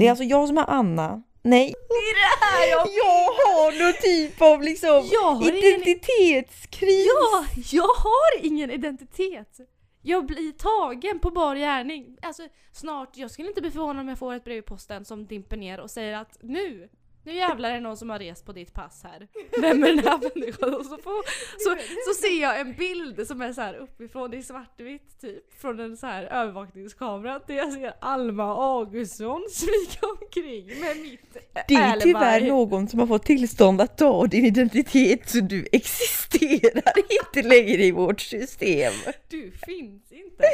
[0.00, 1.22] Det är alltså jag som är Anna.
[1.42, 2.80] Nej, Det är det här jag...
[3.04, 7.06] jag har någon typ av liksom Jag har ingen- identitetskris.
[7.06, 9.60] Ja, jag har ingen identitet.
[10.02, 12.16] Jag blir tagen på bar gärning.
[12.22, 12.42] Alltså
[12.72, 15.56] snart, jag skulle inte bli förvånad om jag får ett brev i posten som dimper
[15.56, 16.88] ner och säger att nu,
[17.24, 19.28] nu jävlar är det någon som har rest på ditt pass här.
[19.60, 20.74] Vem är den här människan?
[20.74, 21.22] Och så, får,
[21.64, 25.60] så, så ser jag en bild som är så här uppifrån i svartvitt typ.
[25.60, 31.36] Från en så här övervakningskamera där jag ser Alma Augustsson smyga omkring med mitt
[31.68, 32.00] Det är alibi.
[32.04, 36.92] tyvärr någon som har fått tillstånd att ta din identitet så du existerar
[37.26, 38.92] inte längre i vårt system.
[39.28, 40.44] Du finns inte.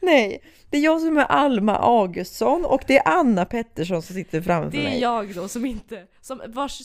[0.00, 4.40] Nej, det är jag som är Alma Augustsson och det är Anna Pettersson som sitter
[4.40, 5.00] framför Det är mig.
[5.00, 6.80] jag då som inte, som vars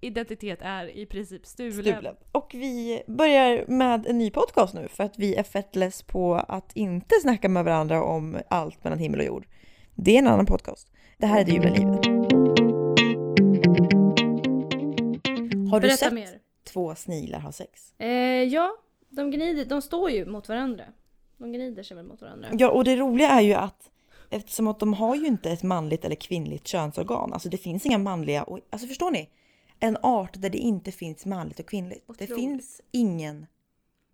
[0.00, 1.72] identitet är i princip stulen.
[1.94, 2.14] Stulen.
[2.32, 6.34] Och vi börjar med en ny podcast nu för att vi är fett less på
[6.34, 9.46] att inte snacka med varandra om allt mellan himmel och jord.
[9.94, 10.92] Det är en annan podcast.
[11.18, 12.06] Det här är Det ljuvliga livet.
[15.70, 16.28] Har du Berätta sett mer.
[16.64, 17.94] två sniglar ha sex?
[17.98, 18.08] Eh,
[18.42, 18.70] ja,
[19.08, 20.84] de gnider, de står ju mot varandra.
[21.38, 22.48] De gnider sig väl mot varandra.
[22.52, 23.90] Ja, och det roliga är ju att
[24.30, 27.98] eftersom att de har ju inte ett manligt eller kvinnligt könsorgan, alltså det finns inga
[27.98, 29.30] manliga och alltså förstår ni?
[29.80, 32.04] En art där det inte finns manligt och kvinnligt.
[32.06, 32.34] Det Otroligt.
[32.34, 33.46] finns ingen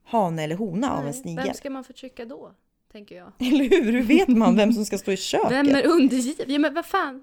[0.05, 1.45] hane eller hona av en Nej, snigel.
[1.45, 2.53] Vem ska man förtrycka då?
[2.93, 3.33] Tänker jag.
[3.39, 3.93] Eller hur?
[3.93, 5.51] Hur vet man vem som ska stå i köket?
[5.51, 6.47] Vem är undergiven?
[6.49, 7.23] Ja men vad fan?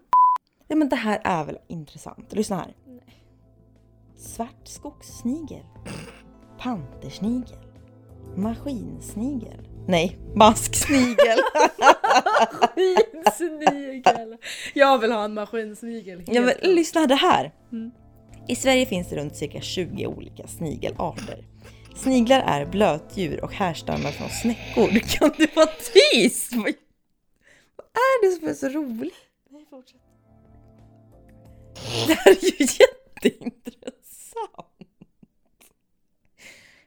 [0.67, 2.33] Ja, men det här är väl intressant.
[2.33, 2.75] Lyssna här.
[4.15, 5.65] Svart skogssnigel.
[6.59, 7.57] Pantersnigel.
[8.35, 9.68] Maskinsnigel.
[9.89, 11.39] Nej, masksnigel.
[13.25, 14.37] Maskinsnigel.
[14.73, 16.23] Jag vill ha en maskinsnigel.
[16.27, 17.51] ja, men lyssna det här.
[17.71, 17.91] Mm.
[18.47, 21.45] I Sverige finns det runt cirka 20 olika snigelarter.
[21.95, 24.99] Sniglar är blötdjur och härstammar från snäckor.
[24.99, 26.53] Kan du vara tyst?
[26.53, 26.63] Vad
[27.75, 29.13] vad är det som är så roligt?
[29.49, 30.01] Nej, fortsätt.
[32.07, 34.67] Det här är ju jätteintressant.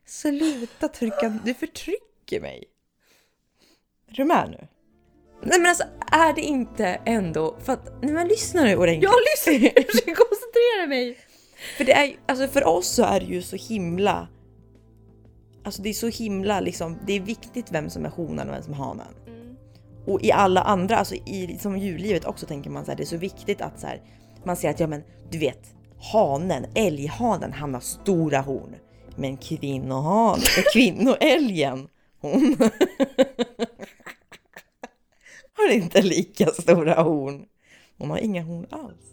[0.05, 2.65] Sluta trycka, du förtrycker mig.
[4.13, 4.67] Är du med nu?
[5.43, 9.03] Nej men alltså är det inte ändå, för att, nej men lyssna nu ordentligt.
[9.03, 9.13] Jag
[9.53, 11.19] lyssnar, jag försöker koncentrera mig.
[11.77, 14.29] För det är ju- alltså för oss så är det ju så himla,
[15.65, 18.63] alltså det är så himla liksom, det är viktigt vem som är honan och vem
[18.63, 19.15] som är hanen.
[20.07, 23.07] Och i alla andra, alltså i som djurlivet också tänker man så här, det är
[23.07, 24.03] så viktigt att så här,
[24.45, 25.75] man ser att ja men du vet
[26.13, 28.77] hanen, älghanen, han har stora horn.
[29.17, 30.39] Men kvinnohan,
[30.73, 31.89] kvinnoälgen,
[32.21, 32.57] hon
[35.69, 37.45] har inte lika stora horn.
[37.99, 39.13] Hon har inga horn alls.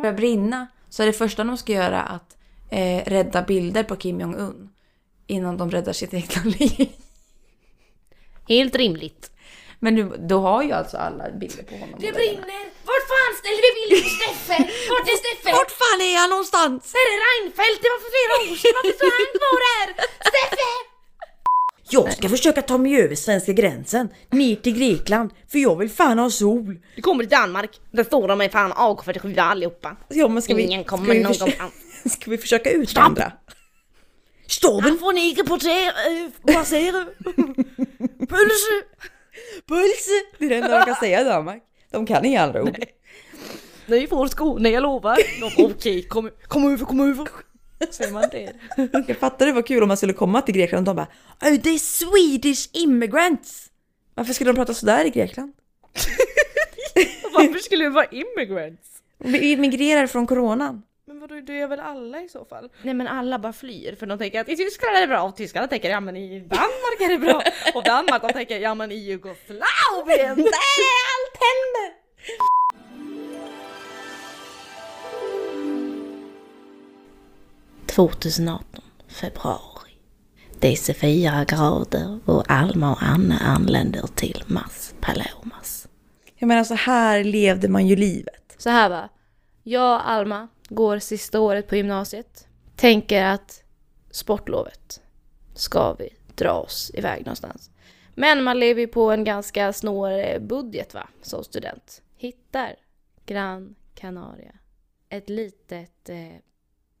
[0.00, 2.36] börjar brinna så är det första de ska göra att
[2.70, 4.68] eh, rädda bilder på Kim Jong-Un
[5.26, 6.88] innan de räddar sitt egna liv.
[8.48, 9.30] Helt rimligt.
[9.80, 11.96] Men nu, då har ju alltså alla bilder på honom.
[12.00, 12.62] Det brinner!
[12.88, 14.58] Vart fan ställde vi bilden på Steffe?
[14.92, 15.50] Vart är Steffe?
[15.58, 16.92] Vart fan är han någonstans?
[16.96, 19.88] Där är Reinfeldt, det var för flera år sedan, varför står han kvar här?
[20.30, 20.87] Steffe!
[21.90, 26.18] Jag ska försöka ta mig över svenska gränsen ner till Grekland för jag vill fan
[26.18, 26.78] ha sol.
[26.96, 29.96] Du kommer till Danmark, där står de med fan AK47 allihopa.
[30.08, 31.72] Ja, men ska vi, Ingen kommer ska vi, någonstans.
[32.12, 33.32] ska vi försöka utvandra?
[34.46, 34.98] Staben!
[34.98, 37.04] får ni passera, äh, passera.
[38.28, 38.84] Pulse!
[39.66, 40.08] Puls!
[40.38, 41.62] Det är det enda de kan säga i Danmark.
[41.90, 42.84] De kan inga andra ord.
[43.86, 45.18] Ni får Skåne, jag lovar.
[45.58, 47.28] Okej, kom, kom över, kom över.
[47.90, 48.52] Säger man det?
[49.06, 51.58] Jag fattar det var kul om man skulle komma till Grekland och de bara oh,
[51.60, 53.70] det är Swedish immigrants!
[54.14, 55.52] Varför skulle de prata sådär i Grekland?
[57.32, 58.88] Varför skulle vi vara immigrants?
[59.18, 60.82] Vi immigrerar från coronan.
[61.06, 62.70] Men vadå, det är väl alla i så fall?
[62.82, 63.94] Nej men alla bara flyr.
[63.94, 66.40] För de tänker att i Tyskland är det bra och tyskarna tänker ja men i
[66.40, 67.42] Danmark är det bra.
[67.74, 71.88] Och Danmark de tänker ja men i Jugoslavien, där är allt händer!
[79.08, 79.92] Februari.
[80.60, 85.88] Det är 24 grader och Alma och Anna anländer till Mas Palomas.
[86.34, 88.54] Jag menar så här levde man ju livet.
[88.58, 89.08] Så här va.
[89.62, 92.48] Jag och Alma går sista året på gymnasiet.
[92.76, 93.62] Tänker att
[94.10, 95.00] sportlovet
[95.54, 97.70] ska vi dra oss iväg någonstans.
[98.14, 102.02] Men man lever ju på en ganska snår budget va, som student.
[102.16, 102.74] Hittar
[103.26, 104.52] Gran Canaria.
[105.08, 106.16] Ett litet eh,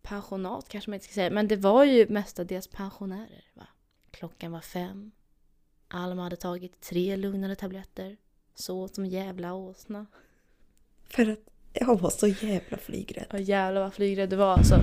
[0.08, 3.66] pensionat kanske man inte ska säga, men det var ju mestadels pensionärer va.
[4.10, 5.10] Klockan var fem.
[5.88, 8.16] Alma hade tagit tre lugnande tabletter.
[8.54, 10.06] Så som jävla åsna.
[11.08, 11.38] För att
[11.72, 13.26] jag var så jävla flygrädd.
[13.30, 14.80] Ja jävlar vad flygrädd du var alltså.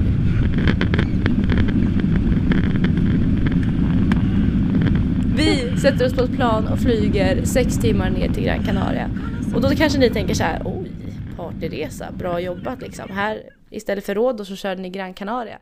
[5.38, 9.10] Vi sätter oss på ett plan och flyger sex timmar ner till Gran Canaria.
[9.56, 10.92] Och då kanske ni tänker så här, oj,
[11.38, 13.10] partyresa, bra jobbat liksom.
[13.10, 15.60] Här istället för Rhodos så körde ni Gran Canaria.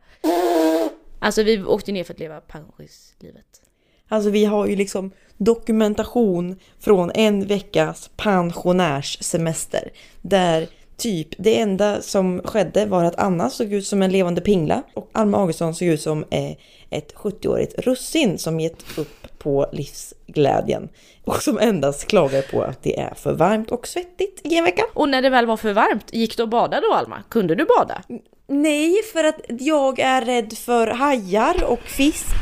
[1.19, 3.62] Alltså vi åkte ner för att leva pensionärslivet.
[4.07, 9.92] Alltså vi har ju liksom dokumentation från en veckas pensionärssemester.
[10.21, 10.68] Där
[10.98, 15.10] typ det enda som skedde var att Anna såg ut som en levande pingla och
[15.12, 16.51] Alma Augustsson såg ut som eh,
[16.90, 20.90] ett 70-årigt russin som gett upp på livsglädjen.
[21.24, 24.84] Och som endast klagar på att det är för varmt och svettigt i en vecka.
[24.94, 27.24] Och när det väl var för varmt, gick du och badade då Alma?
[27.30, 28.01] Kunde du bada?
[28.48, 32.36] Nej, för att jag är rädd för hajar och fisk.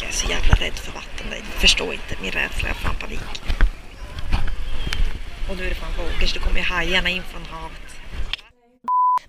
[0.00, 1.26] Jag är så jävla rädd för vatten.
[1.30, 3.20] Jag förstår inte min rädsla, jag får fan panik.
[5.50, 7.83] Och nu är det fan vågor så kommer ju hajarna in från havet.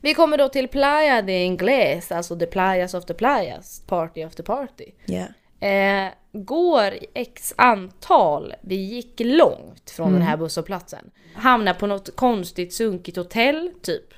[0.05, 4.35] Vi kommer då till Playa de Ingles, alltså the playas of the playas, party of
[4.35, 4.85] the party.
[5.05, 5.25] Ja.
[5.67, 11.11] Eh, går x antal, vi gick långt från den här busshållplatsen.
[11.33, 14.13] Hamnar på något konstigt sunkigt hotell, typ,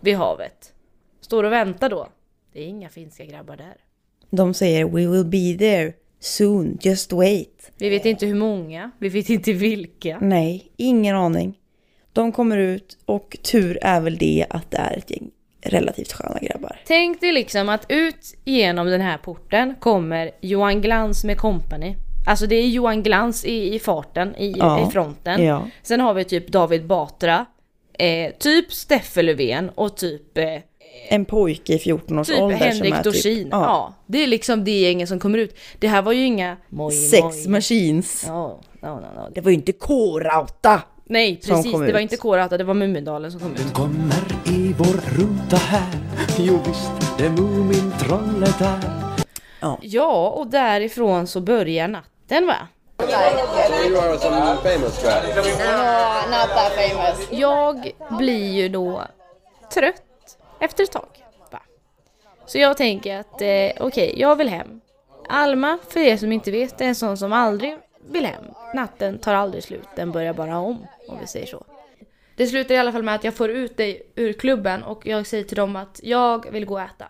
[0.00, 0.72] vid havet.
[1.20, 2.08] Står och väntar då.
[2.52, 3.76] Det är inga finska grabbar där.
[4.30, 7.72] De säger we will be there soon, just wait.
[7.78, 10.18] Vi vet inte hur många, vi vet inte vilka.
[10.20, 11.58] Nej, ingen aning.
[12.12, 15.30] De kommer ut och tur är väl det att det är ett gäng
[15.64, 16.80] relativt sköna grabbar.
[16.86, 21.94] Tänk dig liksom att ut genom den här porten kommer Johan Glans med company.
[22.26, 25.44] Alltså det är Johan Glans i, i farten, i, Ja, i fronten.
[25.44, 25.66] ja.
[25.82, 27.46] Sen har vi typ David Batra,
[27.98, 30.44] eh, typ Steffe Löfven och typ, eh,
[31.08, 33.44] En pojke i 14 års typ ålder som Henrik är Dorsin.
[33.44, 33.94] typ, ja.
[34.06, 35.56] det är liksom det gängen som kommer ut.
[35.78, 36.56] Det här var ju inga...
[36.68, 37.48] Moj, Sex moj.
[37.48, 38.24] machines.
[38.26, 39.30] Ja, no, no, no.
[39.34, 40.82] Det var ju inte K-Rauta!
[41.04, 43.58] Nej precis, det var inte Kårata, det var Mumindalen som kom ut.
[43.58, 44.14] Den kommer
[44.46, 45.92] i vår ruta här
[46.38, 48.78] Jo visst, det är Mumintrollet där
[49.80, 52.56] Ja, och därifrån så börjar natten va?
[53.02, 55.12] You are some famous guy.
[57.40, 59.02] Jag blir ju då
[59.74, 60.02] trött
[60.60, 61.08] efter ett tag.
[61.50, 61.58] Va?
[62.46, 64.80] Så jag tänker att eh, okej, jag vill hem.
[65.28, 67.76] Alma, för er som inte vet, är en sån som aldrig
[68.10, 68.44] vill hem.
[68.74, 71.64] Natten tar aldrig slut, den börjar bara om, om vi säger så.
[72.36, 75.26] Det slutar i alla fall med att jag får ut dig ur klubben och jag
[75.26, 77.06] säger till dem att jag vill gå och äta.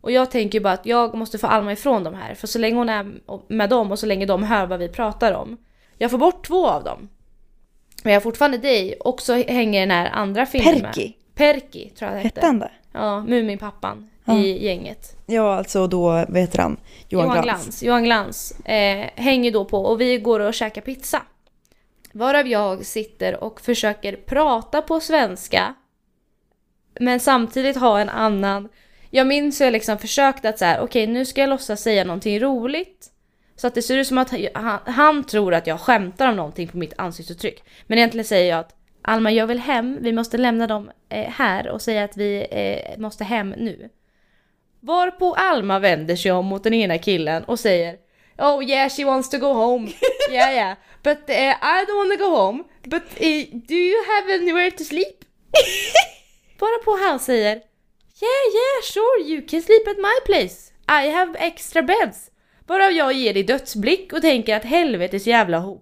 [0.00, 2.58] Och jag tänker ju bara att jag måste få Alma ifrån dem här, för så
[2.58, 3.12] länge hon är
[3.48, 5.56] med dem och så länge de hör vad vi pratar om.
[5.98, 7.08] Jag får bort två av dem.
[8.02, 10.82] Men jag har fortfarande dig och så hänger den här andra filmen.
[10.82, 11.16] Perki.
[11.34, 12.46] Perki tror jag det Hette hette.
[12.46, 12.70] han det?
[12.92, 14.38] Ja, Muminpappan Ja.
[14.38, 15.16] i gänget.
[15.26, 16.76] Ja, alltså då, vad heter han?
[17.08, 17.62] Johan, Johan Glans.
[17.62, 17.82] Glans.
[17.82, 21.22] Johan Glans eh, hänger då på och vi går och käkar pizza.
[22.12, 25.74] Varav jag sitter och försöker prata på svenska.
[27.00, 28.68] Men samtidigt ha en annan...
[29.10, 32.04] Jag minns hur jag liksom försökte att så här, okej nu ska jag låtsas säga
[32.04, 33.10] någonting roligt.
[33.56, 36.68] Så att det ser ut som att han, han tror att jag skämtar om någonting
[36.68, 37.62] på mitt ansiktsuttryck.
[37.86, 41.68] Men egentligen säger jag att Alma jag vill hem, vi måste lämna dem eh, här
[41.68, 43.88] och säga att vi eh, måste hem nu.
[44.86, 47.96] Varpå Alma vänder sig om mot den ena killen och säger
[48.38, 49.92] Oh yeah she wants to go home.
[50.30, 50.76] yeah yeah.
[51.02, 52.64] But uh, I don't want to go home.
[52.82, 55.24] But uh, do you have anywhere to sleep?
[56.58, 57.54] Varpå han säger
[58.22, 60.72] Yeah yeah sure you can sleep at my place.
[60.88, 62.30] I have extra beds.
[62.66, 65.80] Varav jag ger dig dödsblick och tänker att helvetes jävla ho.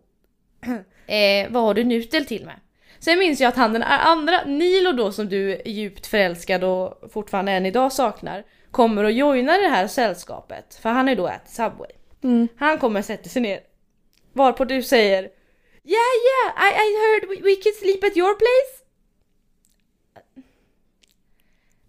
[1.06, 2.60] eh, vad har du nu ställt till med?
[2.98, 7.12] Sen minns jag att han den andra, Nilo då som du är djupt förälskad och
[7.12, 10.74] fortfarande än idag saknar, kommer och joinar det här sällskapet.
[10.74, 11.90] För han är då ätit Subway.
[12.56, 13.60] Han kommer och sätter sig ner.
[14.32, 15.22] Varpå du säger
[15.84, 18.82] Yeah yeah I, I heard we, we can sleep at your place.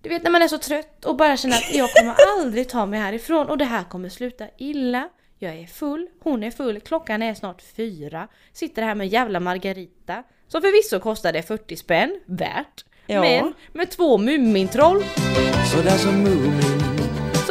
[0.01, 2.85] Du vet när man är så trött och bara känner att jag kommer aldrig ta
[2.85, 5.09] mig härifrån och det här kommer sluta illa.
[5.39, 8.27] Jag är full, hon är full, klockan är snart fyra.
[8.53, 10.23] Sitter här med jävla Margarita.
[10.47, 12.85] Som förvisso kostade 40 spänn, värt.
[13.07, 13.21] Ja.
[13.21, 15.03] Men med två Mumintroll
[15.71, 16.83] Sådär som Mumin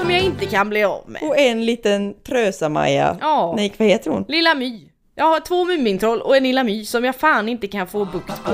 [0.03, 1.23] som jag inte kan bli av med.
[1.23, 3.17] Och en liten Trösa-Maja.
[3.21, 3.55] Ja.
[3.57, 4.25] Nej, vad heter hon?
[4.29, 4.89] Lilla My.
[5.15, 8.45] Jag har två Mumintroll och en Lilla My som jag fan inte kan få bukt
[8.45, 8.53] på.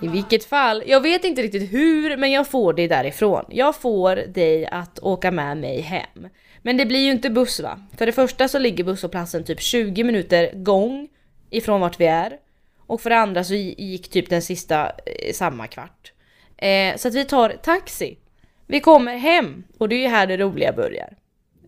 [0.00, 3.44] I vilket fall, jag vet inte riktigt hur, men jag får dig därifrån.
[3.48, 6.28] Jag får dig att åka med mig hem.
[6.62, 7.78] Men det blir ju inte buss va?
[7.98, 11.08] För det första så ligger busshållplatsen typ 20 minuter gång
[11.50, 12.32] ifrån vart vi är.
[12.86, 16.12] Och för det andra så gick typ den sista eh, samma kvart.
[16.56, 18.18] Eh, så att vi tar taxi.
[18.66, 21.16] Vi kommer hem och det är ju här det roliga börjar.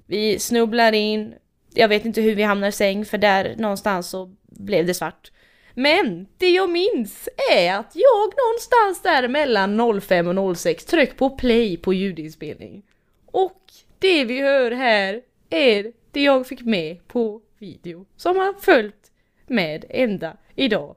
[0.06, 1.34] Vi snubblar in,
[1.74, 5.30] jag vet inte hur vi hamnar i säng för där någonstans så blev det svart.
[5.74, 11.30] Men det jag minns är att jag någonstans där mellan 05 och 06 tryck på
[11.30, 12.82] play på ljudinspelning.
[13.26, 13.62] Och
[13.98, 19.10] det vi hör här är det jag fick med på video som har följt
[19.46, 20.96] med ända idag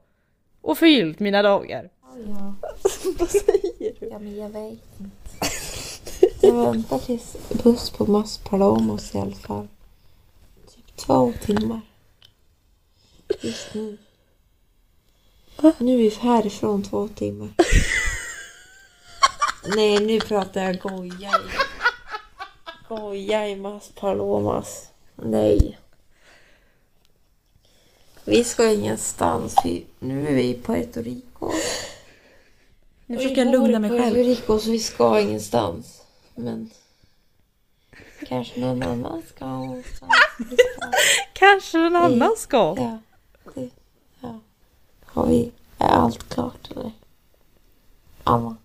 [0.62, 1.90] och förgyllt mina dagar.
[4.10, 5.12] Ja, men jag vet inte.
[6.40, 9.68] Jag väntar tills buss på Mas Palomos i alla fall.
[10.74, 11.80] Typ två timmar.
[13.40, 13.98] Just nu.
[15.78, 17.48] Nu är vi härifrån två timmar.
[19.76, 21.50] Nej, nu pratar jag goja i.
[22.88, 24.88] Goja i Mas Palomas.
[25.16, 25.78] Nej.
[28.24, 29.54] Vi ska ingenstans.
[29.64, 31.50] Vi, nu är vi i Puerto Rico.
[33.06, 34.14] Nu försöker jag lugna mig Vi bor i själv.
[34.14, 36.02] Puerto Rico så vi ska ingenstans.
[36.34, 36.70] Men
[38.28, 39.82] kanske någon annan ska-
[41.32, 42.74] Kanske någon annan ska.
[42.78, 42.98] Ja,
[43.54, 43.70] det,
[44.20, 44.38] ja.
[45.04, 46.92] Har vi, är allt klart eller?
[48.24, 48.56] Anna?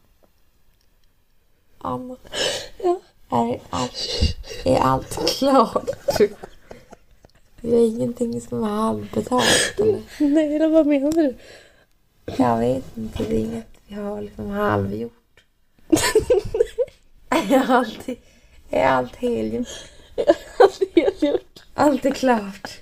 [1.78, 2.16] Anna?
[2.84, 3.00] Ja.
[3.30, 4.08] Är allt,
[4.66, 5.90] är allt klart?
[7.68, 10.02] Vi har ingenting som är halvbetalt eller?
[10.20, 11.36] Nej, eller vad menar du?
[12.38, 15.44] Jag vet inte, det är inget vi har liksom halvgjort.
[17.30, 18.10] är allt,
[18.70, 19.68] är allt helgjort?
[21.74, 22.80] Allt är klart.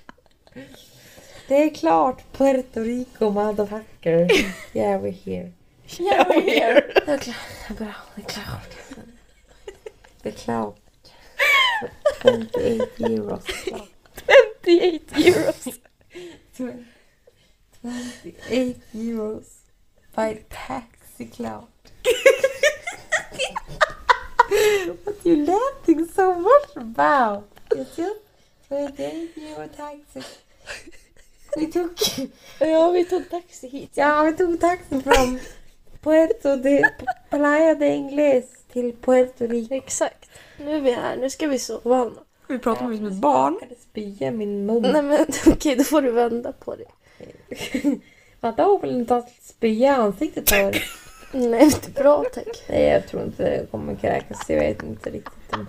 [1.48, 4.32] Det är klart, Puerto Rico motherfucker.
[4.74, 5.52] Yeah, we're here.
[6.00, 6.84] Yeah, we're here.
[7.06, 7.38] Det är klart.
[7.68, 8.76] Det är bra, det är klart.
[10.22, 10.80] Det är klart.
[12.22, 12.60] 28
[13.00, 13.44] euros.
[14.16, 14.56] Klart.
[14.64, 15.80] 38 euros.
[17.82, 19.46] 28 euros.
[20.16, 21.66] By taxi klart.
[25.04, 27.44] What you laughing so much about?
[27.72, 28.20] It's just
[28.70, 30.22] 28 euro taxi.
[31.58, 31.90] Vi tog,
[32.60, 33.98] Ja, vi tog taxi hit.
[33.98, 35.40] ja, vi tog taxi från
[36.02, 36.84] Puerto de
[37.30, 39.74] Playa de Ingles till Puerto Rico.
[39.76, 40.30] Exakt.
[40.58, 42.12] Nu är vi här, nu ska vi sova.
[42.48, 43.60] Vi pratar om som ett barn.
[43.92, 44.82] Spya min mun.
[44.82, 46.86] Nej men okej, då får du vända på det.
[48.40, 50.82] Vadå, vill du inte ha spya i ansiktet dig?
[51.32, 52.64] Nej, är bra tack.
[52.70, 54.50] Nej, jag tror inte det kommer kräkas.
[54.50, 55.68] Jag vet inte riktigt om...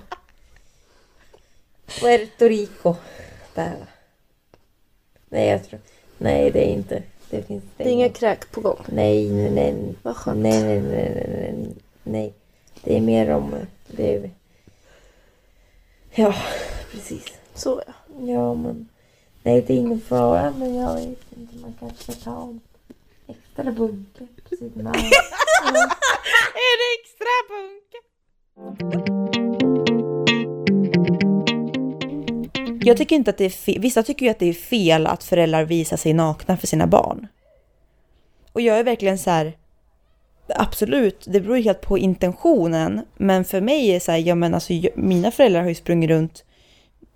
[2.00, 2.94] Puerto Rico.
[3.54, 3.76] Där.
[5.28, 5.80] Nej, jag tror...
[6.18, 7.02] Nej, det är inte.
[7.30, 8.78] Det finns Det är inga kräk på gång.
[8.88, 9.94] Nej, nej, nej.
[10.02, 10.38] Vad skönt.
[10.38, 11.74] Nej, nej, nej, nej, nej.
[12.02, 12.32] Nej.
[12.84, 13.54] Det är mer om...
[13.86, 14.30] Det är...
[16.18, 16.34] Ja,
[16.92, 17.24] precis.
[17.54, 17.92] Så ja.
[18.32, 18.88] Ja, men...
[19.42, 21.56] Nej, det är ingen fara, men jag vet inte.
[21.56, 22.60] Man kanske ska ta en
[23.26, 24.94] extra bunke på sidan av.
[26.56, 27.98] En extra bunke!
[32.86, 33.80] Jag tycker inte att det är fel.
[33.80, 37.26] Vissa tycker ju att det är fel att föräldrar visar sig nakna för sina barn.
[38.52, 39.52] Och jag är verkligen så här.
[40.48, 43.00] Absolut, det beror ju helt på intentionen.
[43.16, 46.10] Men för mig är det så här, ja men alltså mina föräldrar har ju sprungit
[46.10, 46.44] runt.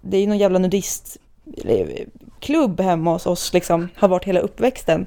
[0.01, 1.21] Det är ju någon jävla nudistklubb
[2.81, 3.89] eh, hemma hos oss liksom.
[3.95, 5.07] Har varit hela uppväxten.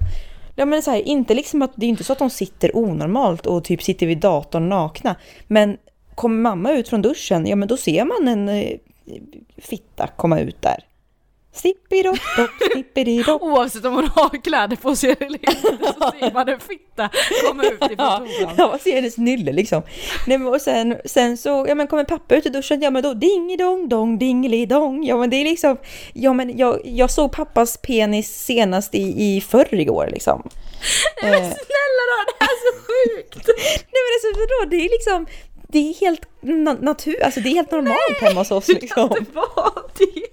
[0.56, 3.46] Ja men så här, inte liksom att det är inte så att de sitter onormalt
[3.46, 5.16] och typ sitter vid datorn nakna.
[5.48, 5.78] Men
[6.16, 8.78] kommer mamma ut från duschen, ja men då ser man en eh,
[9.58, 10.84] fitta komma ut där.
[11.56, 12.18] Snippidopp,
[12.72, 13.42] snippididopp.
[13.42, 15.62] Oavsett om hon har kläder på sig eller inte
[16.00, 17.10] så ser man en fitta
[17.48, 18.54] komma ut ifrån Ja, toan.
[18.58, 19.82] ja, ser hennes nylle liksom.
[20.28, 23.04] Nej, men och sen, sen så, ja men kommer pappa ut i duschen, ja men
[23.04, 25.04] då dingidong dong dingelidong.
[25.06, 25.78] Ja men det är liksom,
[26.14, 29.02] ja men jag, jag såg pappas penis senast i,
[29.36, 30.50] i förrgår liksom.
[31.22, 33.48] Nej men Snälla då, det här är så sjukt!
[33.48, 35.26] Nej men alltså vadå, det är liksom,
[35.68, 39.10] det är helt na- natur, alltså det är helt normalt hemma hos oss liksom.
[39.34, 40.33] Vad det?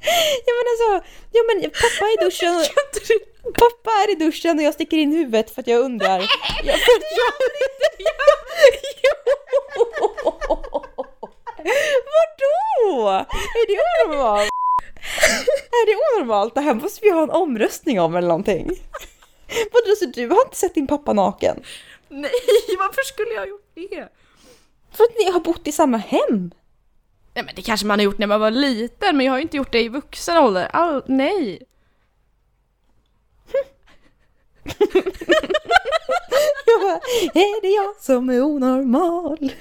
[0.46, 2.54] Ja men alltså, ja men pappa är i duschen
[3.42, 6.18] och, pappa är i duschen och jag sticker in huvudet för att jag undrar.
[6.64, 7.32] Ja, för att jag
[12.40, 13.02] Jo!
[13.02, 13.08] Vadå?
[13.58, 14.50] Är det onormalt?
[15.70, 16.54] Är det onormalt?
[16.54, 18.70] Det här måste vi ha en omröstning om eller någonting.
[19.72, 21.62] Vadå, så du har inte sett din pappa naken?
[22.08, 22.30] Nej,
[22.78, 24.08] varför skulle jag ha gjort det?
[24.96, 26.50] För att ni har bott i samma hem?
[27.34, 29.42] Nej men det kanske man har gjort när man var liten, men jag har ju
[29.42, 30.68] inte gjort det i vuxen ålder.
[30.72, 31.62] All, nej.
[36.66, 37.00] Jag bara,
[37.42, 39.52] är det jag som är onormal?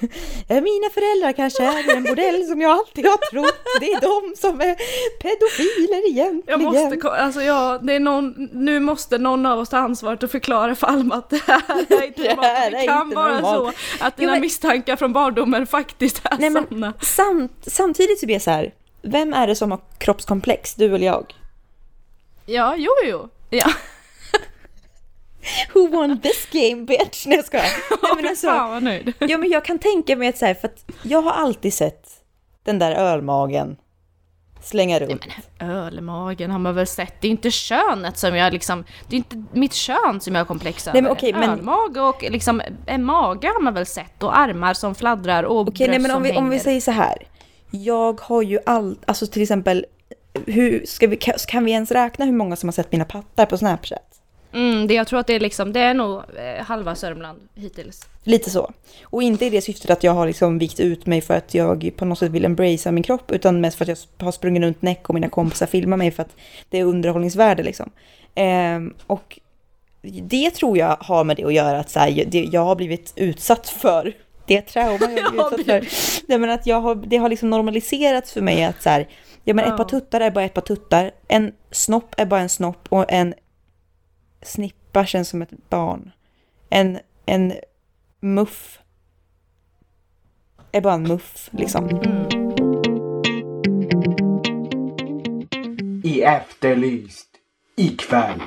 [0.47, 3.59] Är mina föräldrar kanske äger en bordell som jag alltid har trott?
[3.79, 4.75] Det är de som är
[5.21, 6.61] pedofiler egentligen.
[6.61, 10.31] Jag måste, alltså jag, det är någon, nu måste någon av oss ta ansvaret och
[10.31, 12.47] förklara för Alma att det här är inte Det normalt.
[12.47, 13.75] här Det är kan inte vara normalt.
[13.99, 16.93] så att dina men- misstankar från barndomen faktiskt är Nej, sanna.
[17.01, 20.75] samt, samtidigt så blir jag så här, vem är det som har kroppskomplex?
[20.75, 21.35] Du eller jag?
[22.45, 23.29] Ja, jo, jo.
[23.49, 23.71] Ja,
[25.73, 27.25] Who won this game bitch?
[27.25, 27.65] Nej jag skojar.
[28.03, 29.13] Nej, men alltså, fan vad nöjd.
[29.19, 32.09] ja, men jag kan tänka mig att så här, för att jag har alltid sett
[32.63, 33.77] den där ölmagen
[34.61, 35.25] slänga runt.
[35.59, 37.21] Ölmagen har man väl sett.
[37.21, 38.83] Det är inte könet som jag liksom...
[39.09, 40.93] Det är inte mitt kön som jag har komplex över.
[40.93, 44.73] Nej, men okej, men- Ölmage och liksom en mage har man väl sett och armar
[44.73, 46.63] som fladdrar och Okej, nej bröst men om som vi, om vi hänger.
[46.63, 47.17] säger så här.
[47.71, 49.85] Jag har ju allt, alltså till exempel,
[50.45, 53.45] hur, ska vi, kan, kan vi ens räkna hur många som har sett mina pattar
[53.45, 54.08] på Snapchat?
[54.53, 58.07] Mm, det, jag tror att det är liksom, det är nog eh, halva Sörmland hittills.
[58.23, 58.71] Lite så.
[59.03, 61.91] Och inte i det syftet att jag har liksom vikt ut mig för att jag
[61.95, 64.81] på något sätt vill embracea min kropp, utan mest för att jag har sprungit runt
[64.81, 66.35] näck och mina kompisar filmar mig för att
[66.69, 67.89] det är underhållningsvärde liksom.
[68.35, 69.39] Ehm, och
[70.01, 73.13] det tror jag har med det att göra att så här, det, jag har blivit
[73.15, 74.13] utsatt för
[74.45, 76.27] det trauma jag har blivit utsatt för.
[76.27, 79.07] Nej, men att jag har, det har liksom normaliserats för mig att så här,
[79.43, 82.49] ja men ett par tuttar är bara ett par tuttar, en snopp är bara en
[82.49, 83.33] snopp och en
[84.41, 86.11] snippa känns som ett barn.
[86.69, 87.53] En, en
[88.19, 88.79] muff
[90.71, 91.89] är bara en muff liksom.
[96.03, 97.29] I Efterlyst
[97.75, 98.41] ikväll.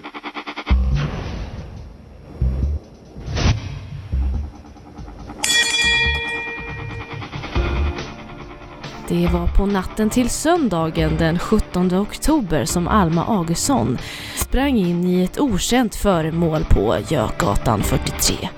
[9.13, 13.99] Det var på natten till söndagen den 17 oktober som Alma Augustsson
[14.37, 18.49] sprang in i ett okänt föremål på Gökgatan 43.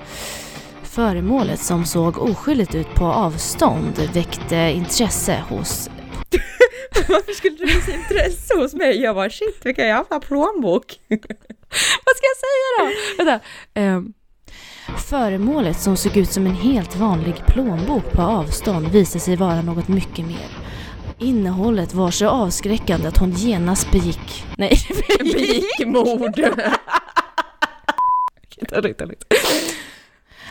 [0.83, 5.89] Föremålet som såg oskyldigt ut på avstånd väckte intresse hos
[7.09, 9.01] Varför skulle du visa intresse hos mig?
[9.01, 10.99] Jag bara shit vilken jävla plånbok.
[12.05, 12.91] Vad ska jag säga då?
[13.23, 13.45] Vänta.
[13.73, 14.13] Ehm,
[14.97, 19.87] föremålet som såg ut som en helt vanlig plånbok på avstånd visade sig vara något
[19.87, 20.47] mycket mer.
[21.19, 24.45] Innehållet var så avskräckande att hon genast begick...
[24.57, 24.77] Nej,
[25.19, 26.39] begick mord.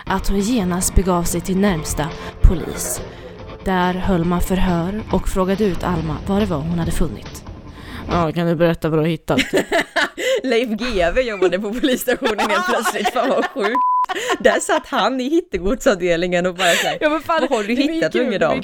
[0.06, 2.08] att hon genast begav sig till närmsta
[2.42, 3.00] polis.
[3.64, 7.44] Där höll man förhör och frågade ut Alma vad det var hon hade funnit.
[8.08, 9.40] Ja, kan du berätta vad du har hittat?
[10.42, 13.08] Leif GW jobbade på polisstationen helt plötsligt.
[13.08, 13.93] Fan vad sjukt.
[14.40, 18.14] Där satt han i hittegodsavdelningen och bara såhär, Ja men fan, Vad har du hittat,
[18.14, 18.62] unge dam?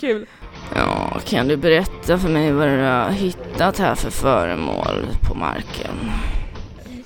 [0.74, 6.10] Ja, kan du berätta för mig vad du har hittat här för föremål på marken?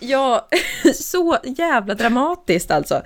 [0.01, 0.49] Ja,
[0.95, 3.03] så jävla dramatiskt alltså.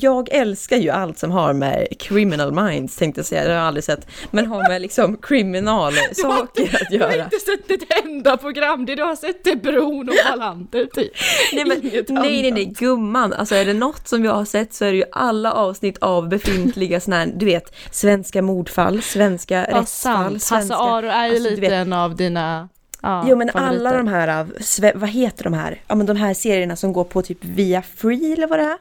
[0.00, 3.66] Jag älskar ju allt som har med criminal minds tänkte jag säga, det har jag
[3.66, 4.06] aldrig sett.
[4.30, 7.24] Men har med liksom kriminalsaker att Du har göra.
[7.24, 11.12] inte sett ett enda program, det du har sett är Bron och Wallander typ.
[11.52, 13.32] Nej, men, Inget nej, nej, nej, gumman.
[13.32, 16.28] Alltså är det något som jag har sett så är det ju alla avsnitt av
[16.28, 20.32] befintliga såna här, du vet, svenska mordfall, svenska Ja, rättsfall, sant.
[20.32, 20.76] Hasse svenska...
[20.76, 22.68] Aro är ju alltså, lite en av dina
[23.02, 23.68] ja, Jo men favoriter.
[23.78, 24.46] alla de här
[24.94, 25.80] vad heter de här?
[25.88, 28.78] Ja men de här serierna som går på typ via free eller vad det är.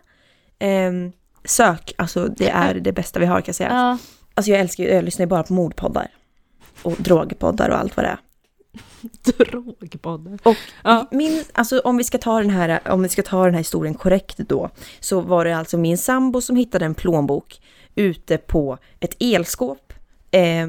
[0.63, 1.11] Ehm,
[1.45, 3.69] sök, alltså det är det bästa vi har kan jag säga.
[3.69, 3.97] Ja,
[4.35, 6.07] Alltså jag älskar ju, jag lyssnar ju bara på mordpoddar.
[6.83, 8.17] Och drogpoddar och allt vad det är.
[9.45, 10.39] drogpoddar.
[10.43, 11.07] Och Ja.
[11.11, 13.93] min, alltså om vi ska ta den här, om vi ska ta den här historien
[13.95, 17.61] korrekt då, så var det alltså min sambo som hittade en plånbok
[17.95, 19.93] ute på ett elskåp.
[20.31, 20.67] Eh,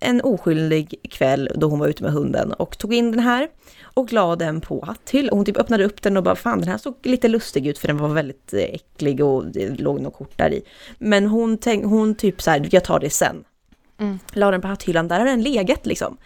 [0.00, 3.48] en oskyldig kväll då hon var ute med hunden och tog in den här
[3.94, 5.28] och la den på hatthyll.
[5.28, 7.78] Och hon typ öppnade upp den och bara fan den här såg lite lustig ut
[7.78, 10.62] för den var väldigt eh, äcklig och det låg något kort där i.
[10.98, 13.44] Men hon, tänk, hon typ så här, jag tar det sen.
[14.00, 14.18] Mm.
[14.32, 16.16] La den på hatthyllan, där har den legat liksom.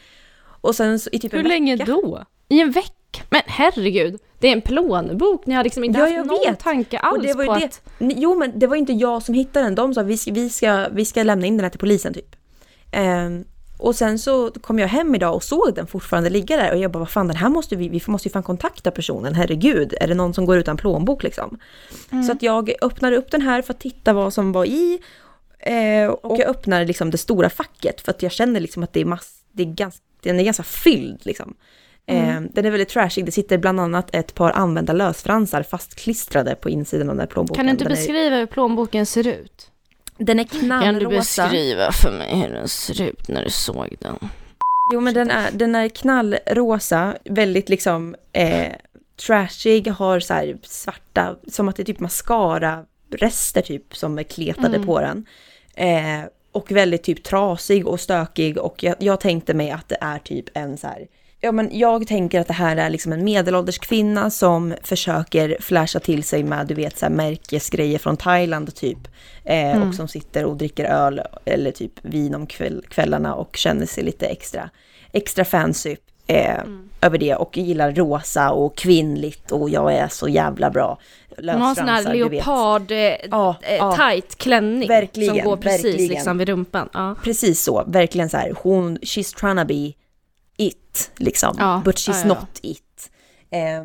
[0.60, 2.24] Och sen så, i typ en Hur länge vecka- då?
[2.48, 2.92] I en vecka?
[3.30, 5.46] Men herregud, det är en plånbok.
[5.46, 6.58] Ni har liksom inte Ja, haft någon vet.
[6.60, 7.64] tanke alls Och det var ju på det.
[7.64, 7.82] att...
[7.98, 9.74] Jo men det var inte jag som hittade den.
[9.74, 12.36] De sa vi ska, vi ska, vi ska lämna in den här till polisen typ.
[12.96, 13.44] Ehm,
[13.78, 16.90] och sen så kom jag hem idag och såg den fortfarande ligga där och jag
[16.90, 19.94] bara vad fan den här måste vi, vi måste ju fan kontakta personen, herregud.
[20.00, 21.58] Är det någon som går utan plånbok liksom?
[22.26, 25.00] Så att jag öppnade upp den här för att titta vad som var i.
[25.58, 29.00] Eh, och jag öppnar liksom det stora facket för att jag känner liksom att det
[29.00, 31.54] är mass, det är ganska, den är ganska fylld liksom.
[32.06, 36.70] Eh, den är väldigt trashig, det sitter bland annat ett par använda lösfransar fastklistrade på
[36.70, 37.56] insidan av den här plånboken.
[37.56, 39.70] Kan du inte den är, beskriva hur plånboken ser ut?
[40.18, 41.42] Den är Kan du knallrosa.
[41.42, 44.18] beskriva för mig hur den ser ut när du såg den?
[44.92, 48.72] Jo men den är, den är knallrosa, väldigt liksom eh,
[49.26, 55.00] trashig, har så svarta, som att det är typ mascara-rester typ som är kletade på
[55.00, 55.26] den.
[55.74, 60.18] Eh, och väldigt typ trasig och stökig och jag, jag tänkte mig att det är
[60.18, 61.06] typ en så här
[61.40, 66.00] Ja men jag tänker att det här är liksom en medelålders kvinna som försöker flasha
[66.00, 68.98] till sig med du vet så här märkesgrejer från Thailand typ.
[69.44, 73.86] Eh, Och som sitter och dricker öl eller typ vin om kväll, kvällarna och känner
[73.86, 74.70] sig lite extra,
[75.12, 75.96] extra fancy.
[76.28, 76.58] eh,
[77.00, 80.98] över det och gillar rosa och kvinnligt och jag är så jävla bra.
[81.36, 82.98] Hon har sån här leopard eh,
[83.30, 83.96] Ja, eh, ja.
[83.96, 86.08] tight klänning Verkligen, som går precis verkligen.
[86.08, 86.88] liksom vid rumpan.
[86.92, 87.14] Ja.
[87.24, 88.52] Precis så, verkligen så här.
[88.62, 89.92] Hon, she's trying to be
[90.56, 91.54] it, liksom.
[91.58, 93.10] Ja, But she's ja, ja, not it.
[93.50, 93.84] Eh,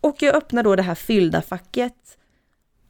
[0.00, 2.18] och jag öppnar då det här fyllda facket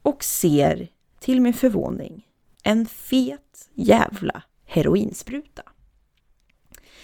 [0.03, 0.89] och ser
[1.21, 2.27] till min förvåning
[2.63, 5.63] en fet jävla heroinspruta.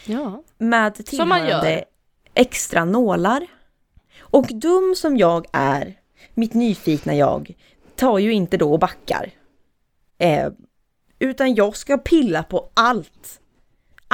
[0.07, 0.43] ja.
[0.59, 1.85] Med tillhörande
[2.35, 3.47] extra nålar.
[4.19, 5.99] Och dum som jag är,
[6.35, 7.55] mitt nyfikna jag,
[7.97, 9.31] tar ju inte då och backar.
[10.19, 10.53] Eh,
[11.19, 13.41] utan jag ska pilla på allt.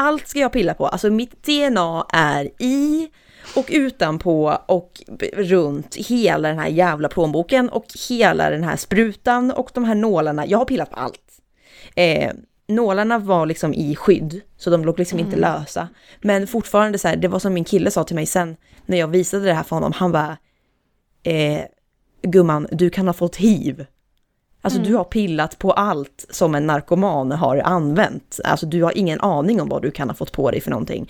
[0.01, 0.87] Allt ska jag pilla på.
[0.87, 3.11] Alltså mitt DNA är i
[3.57, 9.71] och utanpå och runt hela den här jävla plånboken och hela den här sprutan och
[9.75, 10.47] de här nålarna.
[10.47, 11.41] Jag har pillat på allt.
[11.95, 12.33] Eh,
[12.69, 15.89] nålarna var liksom i skydd, så de låg liksom inte lösa.
[16.21, 18.57] Men fortfarande så här, det var som min kille sa till mig sen
[18.87, 19.93] när jag visade det här för honom.
[19.93, 20.37] Han bara,
[21.23, 21.61] eh,
[22.23, 23.87] gumman, du kan ha fått hiv.
[24.69, 28.41] Alltså du har pillat på allt som en narkoman har använt.
[28.45, 31.07] Alltså du har ingen aning om vad du kan ha fått på dig för någonting.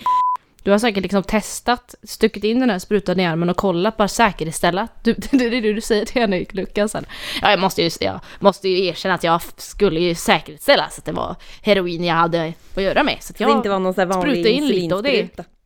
[0.63, 4.07] Du har säkert liksom testat, stuckit in den här sprutan i armen och kollat, bara
[4.07, 5.03] säkerställat.
[5.03, 7.05] Du, det är det du säger till henne sen.
[7.41, 11.05] Ja, jag måste ju, jag måste ju erkänna att jag skulle ju säkerställa så att
[11.05, 13.17] det var heroin jag hade att göra med.
[13.21, 15.58] Så att Det jag inte var någon sån här vanlig spruta in lite och det-.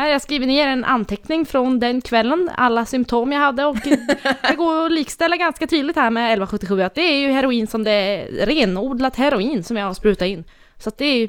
[0.00, 3.76] Här har jag skrivit ner en anteckning från den kvällen, alla symptom jag hade och
[4.48, 7.84] det går att likställa ganska tydligt här med 1177 att det är ju heroin som
[7.84, 10.44] det är renodlat heroin som jag har sprutat in.
[10.78, 11.28] Så att det är ju,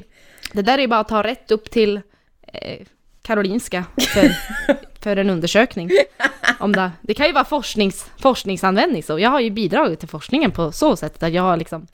[0.52, 2.00] det där är ju bara att ta rätt upp till
[2.46, 2.86] eh,
[3.22, 4.30] Karolinska för,
[5.02, 5.90] för en undersökning.
[6.58, 10.50] Om det, det kan ju vara forsknings, forskningsanvändning så jag har ju bidragit till forskningen
[10.50, 11.86] på så sätt att jag har liksom,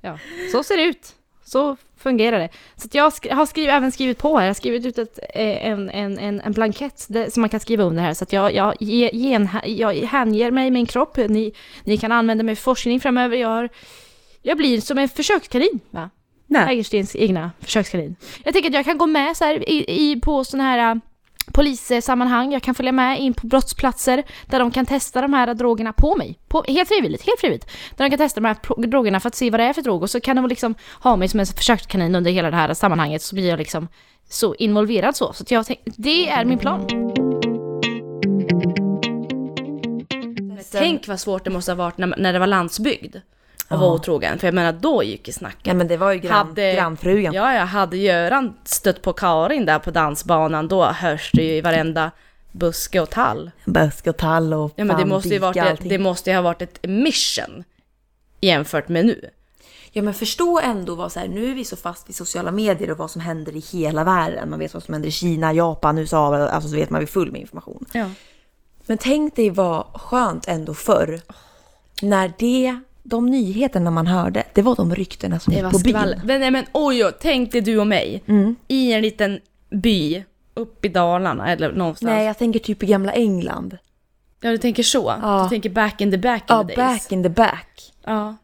[0.00, 0.18] ja,
[0.52, 1.14] så ser det ut.
[1.44, 2.48] Så fungerar det.
[2.76, 5.66] Så jag sk- har skrivit, även skrivit på här, jag har skrivit ut ett, eh,
[5.66, 8.14] en, en, en, en blankett där, som man kan skriva under här.
[8.14, 11.52] Så jag, jag, ge, gen, jag hänger mig min kropp, ni,
[11.84, 13.36] ni kan använda mig för forskning framöver.
[13.36, 13.68] Jag, har,
[14.42, 16.10] jag blir som en försökskanin, va?
[16.66, 18.16] Hägerstens egna försökskanin.
[18.44, 21.00] Jag tänker att jag kan gå med så här i, i, på sådana här
[21.50, 25.92] polissammanhang, jag kan följa med in på brottsplatser där de kan testa de här drogerna
[25.92, 26.38] på mig.
[26.48, 27.70] På, helt frivilligt, helt frivilligt.
[27.96, 30.02] Där de kan testa de här drogerna för att se vad det är för drog
[30.02, 33.22] och så kan de liksom ha mig som en försökskanin under hela det här sammanhanget
[33.22, 33.88] så blir jag liksom
[34.28, 35.32] så involverad så.
[35.32, 36.86] Så att jag tänk, det är min plan.
[40.72, 43.16] Tänk vad svårt det måste ha varit när, när det var landsbygd
[43.70, 44.38] och var otrogen.
[44.38, 45.66] För jag menar då gick ju snacket.
[45.66, 47.34] Ja men det var ju grann, Hade- grannfrugan.
[47.34, 51.60] Ja, jag hade Göran stött på Karin där på dansbanan, då hörs det ju i
[51.60, 52.10] varenda
[52.52, 53.50] buske och tall.
[53.64, 55.88] Busk och tall och Ja men det måste ju varit, allting.
[55.88, 57.64] det måste ju ha varit ett mission
[58.40, 59.30] jämfört med nu.
[59.92, 62.90] Ja men förstå ändå vad så här, nu är vi så fast vid sociala medier
[62.90, 64.50] och vad som händer i hela världen.
[64.50, 67.06] Man vet vad som händer i Kina, Japan, USA, alltså så vet man vi är
[67.08, 67.84] full med information.
[67.92, 68.10] Ja.
[68.86, 71.20] Men tänk dig vad skönt ändå förr.
[72.02, 75.78] När det, de nyheterna man hörde, det var de ryktena som Det gick var på
[75.78, 76.16] skvaller.
[76.16, 76.26] byn.
[76.26, 78.22] Men, nej, men oj, oj, tänk dig du och mig
[78.68, 82.10] i en liten by uppe i Dalarna eller någonstans.
[82.10, 83.78] Nej jag tänker typ i gamla England.
[84.40, 85.14] Ja, du tänker så?
[85.22, 85.42] Ja.
[85.44, 87.02] Du tänker back in the back in Ja, the days?
[87.02, 87.92] back in the back.
[88.04, 88.28] Ja.
[88.28, 88.36] Och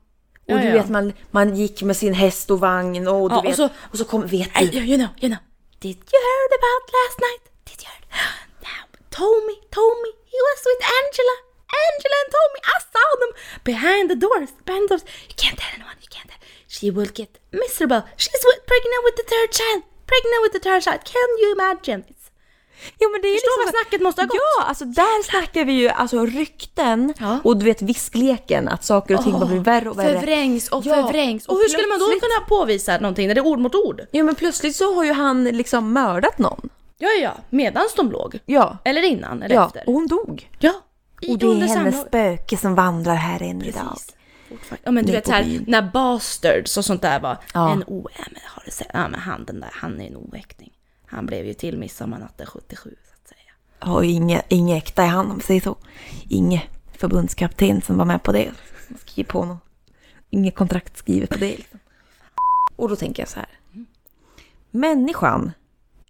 [0.53, 0.73] Ja, du ja.
[0.73, 3.57] vet man, man gick med sin häst och vagn och du Ja, och vet.
[3.57, 4.65] så- och så kom, vet du.
[4.65, 5.39] you know, you know.
[5.79, 7.45] Did you heard about last night?
[7.69, 8.05] Did you heard?
[8.69, 8.81] Now,
[9.19, 11.37] Tommy, Tommy, he was with Angela.
[11.85, 13.33] Angela and Tommy, I saw them
[13.71, 14.49] behind the doors.
[14.69, 15.05] Behind the doors.
[15.31, 16.41] You can't tell anyone, you can't tell.
[16.77, 18.03] She will get miserable.
[18.23, 19.81] She's pregnant with the third child.
[20.13, 21.01] Pregnant with the third child.
[21.15, 22.01] Can you imagine?
[22.13, 22.25] It's,
[23.01, 24.41] Jo, men det är Förstår liksom vad snacket måste ha gått?
[24.59, 27.39] Ja, alltså där snackar vi ju alltså rykten Ja.
[27.45, 30.21] och du vet viskleken att saker och ting bara blir värre och värre.
[30.21, 31.47] förvrängs och Ja, förvrängs.
[31.47, 33.75] Och, och hur skulle man då plötsligt- kunna påvisa någonting när det är ord mot
[33.75, 34.01] ord?
[34.11, 36.69] Ja men plötsligt så har ju han liksom mördat någon.
[36.99, 38.39] Ja, ja, medans de låg.
[38.47, 38.79] Ja.
[38.85, 39.83] Eller innan, eller Ja, efter.
[39.87, 40.51] och hon dog.
[40.59, 40.73] Ja.
[41.27, 43.83] I, Och det är hennes spöke som vandrar här än idag.
[43.83, 44.17] Precis.
[44.83, 45.65] Ja men du vet såhär, byn.
[45.69, 47.73] när bastards och sånt där var Ja.
[47.73, 48.09] en o...
[48.19, 48.91] Ja men har du sett?
[48.93, 50.73] Ja men han den där, han är en oäkting.
[51.07, 53.93] Han blev ju till midsommarnatten 77 så att säga.
[53.95, 55.77] Och inget, inget äkta i han om säger så.
[56.29, 56.63] Inget
[56.93, 58.51] förbundskapten som var med på det.
[59.01, 59.59] Skrev på något.
[60.31, 61.57] Inget kontrakt skrivet på det.
[61.57, 61.79] Liksom.
[62.77, 63.49] Och då tänker jag så här.
[64.71, 65.53] Människan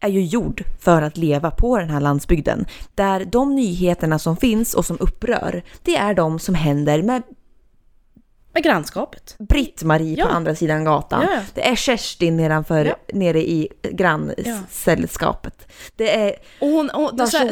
[0.06, 2.66] är ju gjord för att leva på den här landsbygden.
[2.94, 7.22] Där de nyheterna som finns och som upprör, det är de som händer med
[8.56, 9.34] med grannskapet.
[9.38, 10.26] Britt-Marie Ja.
[10.26, 11.22] på andra sidan gatan.
[11.22, 11.40] Ja, ja.
[11.54, 12.94] Det är Kerstin nedanför, Ja.
[13.12, 15.72] nere i grannsällskapet.
[15.96, 16.90] Det är Och hon,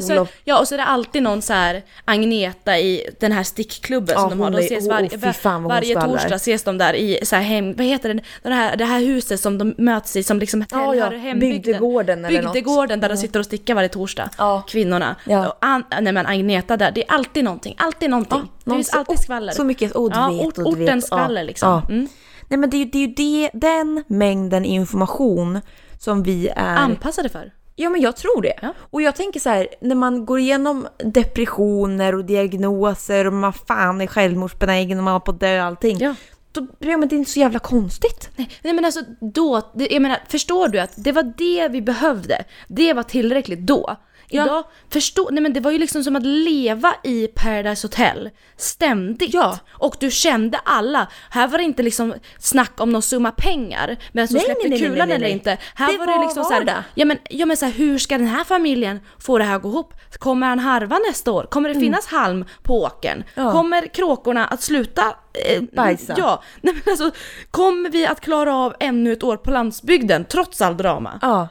[0.03, 4.15] så, ja, och så är det alltid någon så här Agneta i den här stickklubben
[4.15, 4.51] Ja, som de har.
[4.51, 7.75] De ses oh, varje, vad hon varje torsdag ses de där i så här hem,
[7.77, 10.95] vad heter det, det här, det här huset som de möts i som liksom tillhör
[10.95, 11.39] ja, hembygden.
[11.39, 12.53] bygdegården eller något.
[12.53, 14.31] Bygdegården där de sitter och stickar varje torsdag.
[14.39, 14.63] Ja.
[14.69, 15.17] Kvinnorna.
[15.27, 15.49] Ja.
[15.49, 18.49] Och An, nej men Agneta där, det är alltid någonting, alltid någonting.
[18.65, 19.53] Det finns alltid oh, skvaller.
[19.53, 20.73] Så mycket, oh, du ja, vet, ort, du vet.
[20.73, 21.69] ortens skvaller Ja, liksom.
[21.69, 21.83] ja.
[21.89, 22.09] Mm.
[22.49, 25.61] Nej men det är ju det, är ju det, den mängden information
[25.99, 26.77] som vi är...
[26.77, 27.53] Anpassade för.
[27.77, 28.55] Ja men jag tror det.
[28.63, 28.75] Ja.
[28.91, 34.01] Och jag tänker så här, när man går igenom depressioner och diagnoser och man fan
[34.01, 35.99] är självmordsbenägen och man har på att dö och allting.
[35.99, 36.15] Ja.
[36.53, 38.31] Då, ja men det är inte så jävla konstigt.
[38.37, 42.45] Nej, nej men alltså då, jag menar förstår du att det var det vi behövde?
[42.69, 43.97] Det var tillräckligt då.
[44.29, 49.35] Idag, förstå, nej men det var ju liksom som att leva i Paradise Hotel ständigt.
[49.35, 49.59] Ja.
[49.71, 51.09] Och du kände alla.
[51.31, 54.97] Här var det inte liksom snack om någon summa pengar, vem som släppte nej, kulan
[54.97, 55.59] nej, nej, eller inte.
[55.75, 56.83] Här Det var det var liksom så här, vardag.
[56.95, 59.63] ja men, ja men så här, hur ska den här familjen få det här att
[59.63, 59.95] gå ihop?
[60.19, 61.47] Kommer han harva nästa år?
[61.51, 63.13] Kommer det finnas halm på åkern?
[63.13, 63.47] Mm.
[63.47, 63.53] Ja.
[63.53, 65.03] Kommer kråkorna att sluta
[65.49, 66.15] eh, Bajsa.
[66.19, 67.11] Ja, nej men alltså
[67.51, 71.19] kommer vi att klara av ännu ett år på landsbygden trots all drama?
[71.23, 71.49] Ja.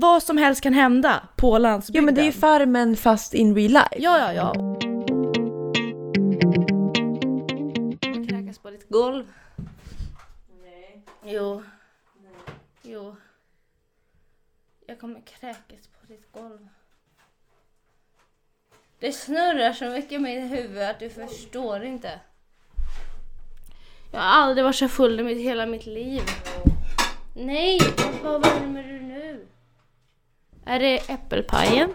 [0.00, 2.04] Vad som helst kan hända på Ja landsbygden.
[2.04, 3.88] men det är ju Farmen fast in real life.
[3.96, 4.52] Ja, ja, ja.
[8.28, 9.24] Kräkas på ditt golv.
[10.62, 11.02] Nej.
[11.24, 11.62] Jo.
[12.82, 13.16] Jo.
[14.86, 16.68] Jag kommer kräkas på ditt golv.
[18.98, 22.20] Det snurrar så mycket i mitt huvud att du förstår inte.
[24.12, 26.22] Jag har aldrig varit så full i mitt, hela mitt liv.
[27.34, 27.78] Nej,
[28.22, 29.46] vad värmer du nu?
[30.68, 31.90] Är det äppelpajen?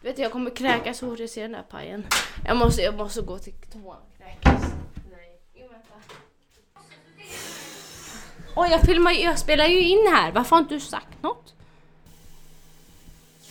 [0.00, 2.06] Vet du, jag kommer kräkas så fort jag ser den där pajen.
[2.44, 4.62] Jag måste, jag måste gå till toan och kräkas.
[5.12, 5.88] Nej, jo, vänta.
[8.56, 10.32] Oj, jag filmar ju- jag spelar ju in här.
[10.32, 11.54] Varför har inte du sagt något?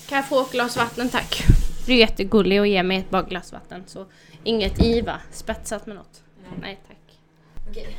[0.09, 1.43] Kan jag få ett glas vatten tack?
[1.85, 3.83] Du är jättegullig och ger mig ett bara glas vatten.
[3.87, 4.05] Så
[4.43, 5.19] inget i va?
[5.31, 6.23] Spetsat med något?
[6.61, 7.19] Nej tack.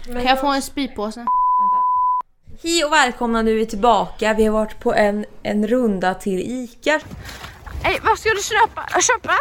[0.05, 1.27] Kan jag få en spypåse?
[2.63, 4.35] Hej och välkomna, nu är vi tillbaka.
[4.35, 7.01] Vi har varit på en, en runda till ICA.
[7.85, 9.01] Ey, vad ska du köpa?
[9.01, 9.33] köpa?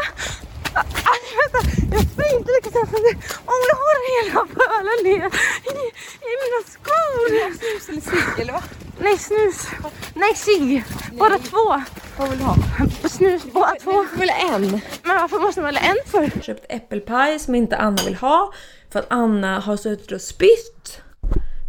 [0.74, 3.16] Aj, vänta, jag får inte riktigt träffa det.
[3.46, 5.16] Åh, jag har hela pölen i,
[6.30, 7.58] i mina skor.
[7.58, 8.64] Snus eller cigg eller vad?
[9.00, 9.68] Nej, snus.
[10.14, 10.84] Nej, cigg.
[11.12, 11.82] Bara två.
[12.18, 12.56] Vad vill du ha?
[13.10, 14.06] Snus, bara två.
[14.14, 14.82] Väl en.
[15.04, 16.22] Men varför måste man välja en för?
[16.22, 18.54] Jag har köpt äppelpaj som inte Anna vill ha
[18.92, 21.02] för att Anna har suttit och spytt.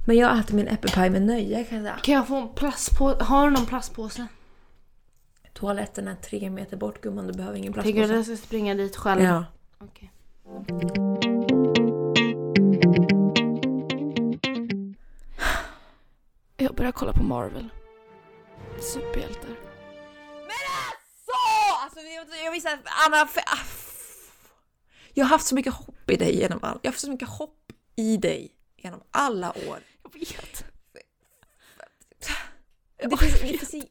[0.09, 1.99] Men jag äter min äppelpaj med nöje kan jag säga.
[2.03, 3.25] Kan jag få en plastpåse?
[3.25, 4.27] Har du någon plastpåse?
[5.53, 8.21] Toaletten är tre meter bort gumman, du behöver ingen Tycker du plastpåse.
[8.21, 9.23] att jag ska springa dit själv?
[9.23, 9.45] Ja.
[9.79, 10.13] Okej.
[16.57, 17.69] Jag börjar kolla på Marvel.
[18.81, 19.51] Superhjältar.
[21.27, 21.83] Så!
[21.85, 23.17] Alltså, jag, jag visste att Anna...
[23.23, 23.59] ah,
[25.15, 27.29] Jag har haft så mycket hopp i dig genom all, Jag har haft så mycket
[27.29, 29.79] hopp i dig genom alla år.
[30.15, 30.65] Jag vet.
[33.11, 33.87] Det finns, det finns,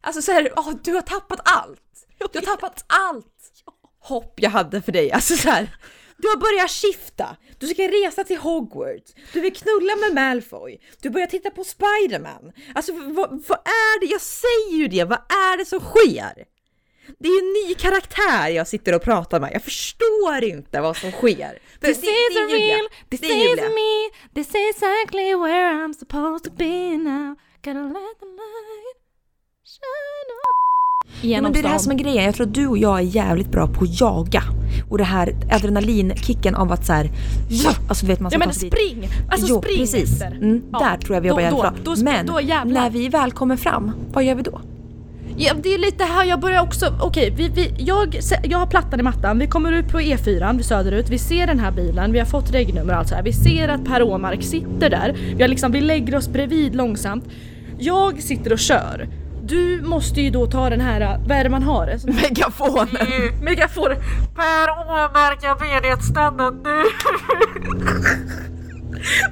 [0.00, 2.06] alltså så här, åh, du har tappat allt.
[2.18, 3.26] Du har tappat allt
[4.00, 5.12] hopp jag hade för dig.
[5.12, 5.76] Alltså så här,
[6.16, 7.36] du har börjat skifta.
[7.58, 9.14] Du ska resa till Hogwarts.
[9.32, 10.80] Du vill knulla med Malfoy.
[11.02, 12.52] Du börjar titta på Spiderman.
[12.74, 14.06] Alltså vad, vad är det?
[14.06, 15.04] Jag säger ju det.
[15.04, 16.44] Vad är det som sker?
[17.18, 19.50] Det är en ny karaktär jag sitter och pratar med.
[19.54, 21.58] Jag förstår inte vad som sker.
[21.80, 23.64] För This det- is det real, this Det är Julia.
[23.64, 27.34] is me, this is exactly where I'm supposed to be now.
[27.64, 28.96] Gotta let the light
[29.64, 30.50] shine on.
[31.22, 32.24] Genom men det är det här som är grejen.
[32.24, 34.42] Jag tror att du och jag är jävligt bra på att jaga.
[34.90, 37.10] Och det här adrenalinkicken av att så här,
[37.50, 38.78] ja, alltså vet man ska Ja men sig dit.
[38.80, 39.08] spring!
[39.30, 40.22] Alltså jo, spring precis.
[40.22, 41.74] Mm, Ja, Där tror jag vi då- jobbar jävligt då- bra.
[41.84, 42.40] då sp- Men då
[42.74, 44.60] när vi väl kommer fram, vad gör vi då?
[45.42, 49.00] Ja, det är lite här jag börjar också, okej, vi, vi, jag, jag har plattan
[49.00, 52.18] i mattan, vi kommer ut på E4, vi söderut, vi ser den här bilen, vi
[52.18, 53.22] har fått regnummer och allt så här.
[53.22, 57.24] vi ser att Per Åmark sitter där, vi, har liksom, vi lägger oss bredvid långsamt.
[57.78, 59.08] Jag sitter och kör.
[59.42, 61.86] Du måste ju då ta den här, vad är det man har?
[61.86, 62.88] En sån här- Megafonen!
[63.42, 63.88] Megafon.
[64.36, 66.82] Per Åmark, jag ber dig att stanna nu.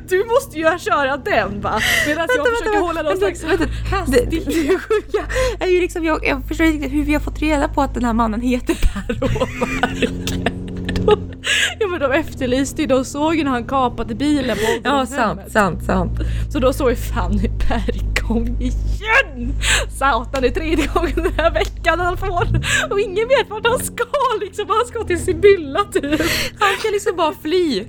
[0.09, 1.81] Du måste ju köra den va?
[2.07, 3.40] Medan jag försöker hålla någon slags
[4.07, 5.26] Det, det, det sjuka
[5.61, 8.04] är ju liksom, jag, jag förstår inte hur vi har fått reda på att den
[8.04, 10.09] här mannen heter Per Åmark.
[11.81, 15.40] Ja men de efterlyste ju, de såg ju när han kapade bilen på Ja, sant,
[15.48, 16.18] sant, sant.
[16.52, 19.54] Så då såg vi Fanny Per kom igen!
[19.98, 22.48] Satan det är tredje gången den här veckan han får
[22.90, 24.04] och ingen vet vart han ska
[24.40, 26.20] liksom, han ska till Sibylla typ.
[26.59, 27.85] Han kan liksom bara fly.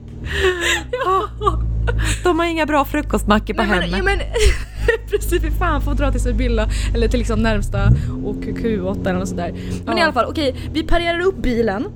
[2.23, 3.89] De har inga bra frukostmackor på hemmet.
[3.91, 4.19] ja, men
[5.09, 7.89] precis, fy fan får dra till Sibylla eller till liksom närmsta
[8.23, 9.53] OQQ8 eller något sådär.
[9.85, 10.03] Men i Ja.
[10.05, 11.87] alla fall, okej, vi parerar upp bilen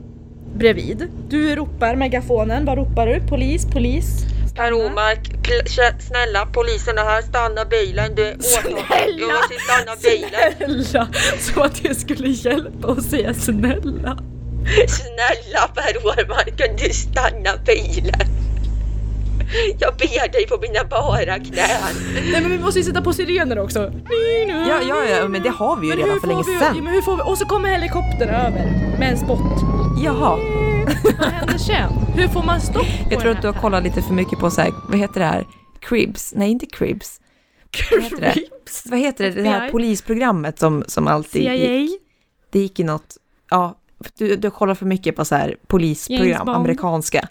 [0.56, 1.08] bredvid.
[1.30, 3.20] Du ropar megafonen, vad ropar du?
[3.28, 4.26] Polis, polis?
[4.56, 5.30] Per Omark,
[6.00, 8.16] snälla polisen är här, stanna bilen.
[8.16, 8.78] Du Snälla!
[9.34, 10.84] måste stanna bilen.
[10.86, 11.08] Snälla!
[11.40, 14.18] Så att det skulle hjälpa att säga snälla.
[14.88, 18.28] Snälla Per Omark, kan du stanna bilen?
[19.80, 21.94] Jag ber dig på mina bara knän.
[22.32, 23.92] Nej men vi måste ju sätta på sirener också.
[24.48, 26.76] Ja, ja, ja, men det har vi ju Men redan för länge sedan.
[26.76, 29.62] Ja, men hur får vi, och så kommer helikoptern över med en spott.
[30.04, 30.38] Jaha,
[31.20, 31.92] Vad händer sen?
[32.16, 34.52] Hur får man stopp på jag tror att du har kollat lite för mycket på
[34.52, 35.46] så här, vad heter det här?
[35.80, 36.34] Cribs?
[36.36, 37.22] Nej, inte Cribs.
[37.92, 38.32] Vad heter det?
[38.34, 38.84] Cribs?
[38.86, 39.42] Vad heter det?
[39.42, 41.54] Det här polisprogrammet som, som alltid CIA?
[41.54, 42.02] gick.
[42.50, 43.18] Det gick i något,
[43.50, 43.76] ja,
[44.18, 47.28] du, du kollar för mycket på så här polisprogram, amerikanska.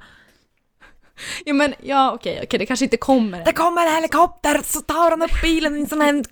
[1.44, 3.44] Ja men ja okej, okej det kanske inte kommer.
[3.44, 6.22] Det kommer en helikopter så tar han upp bilen i en sån här,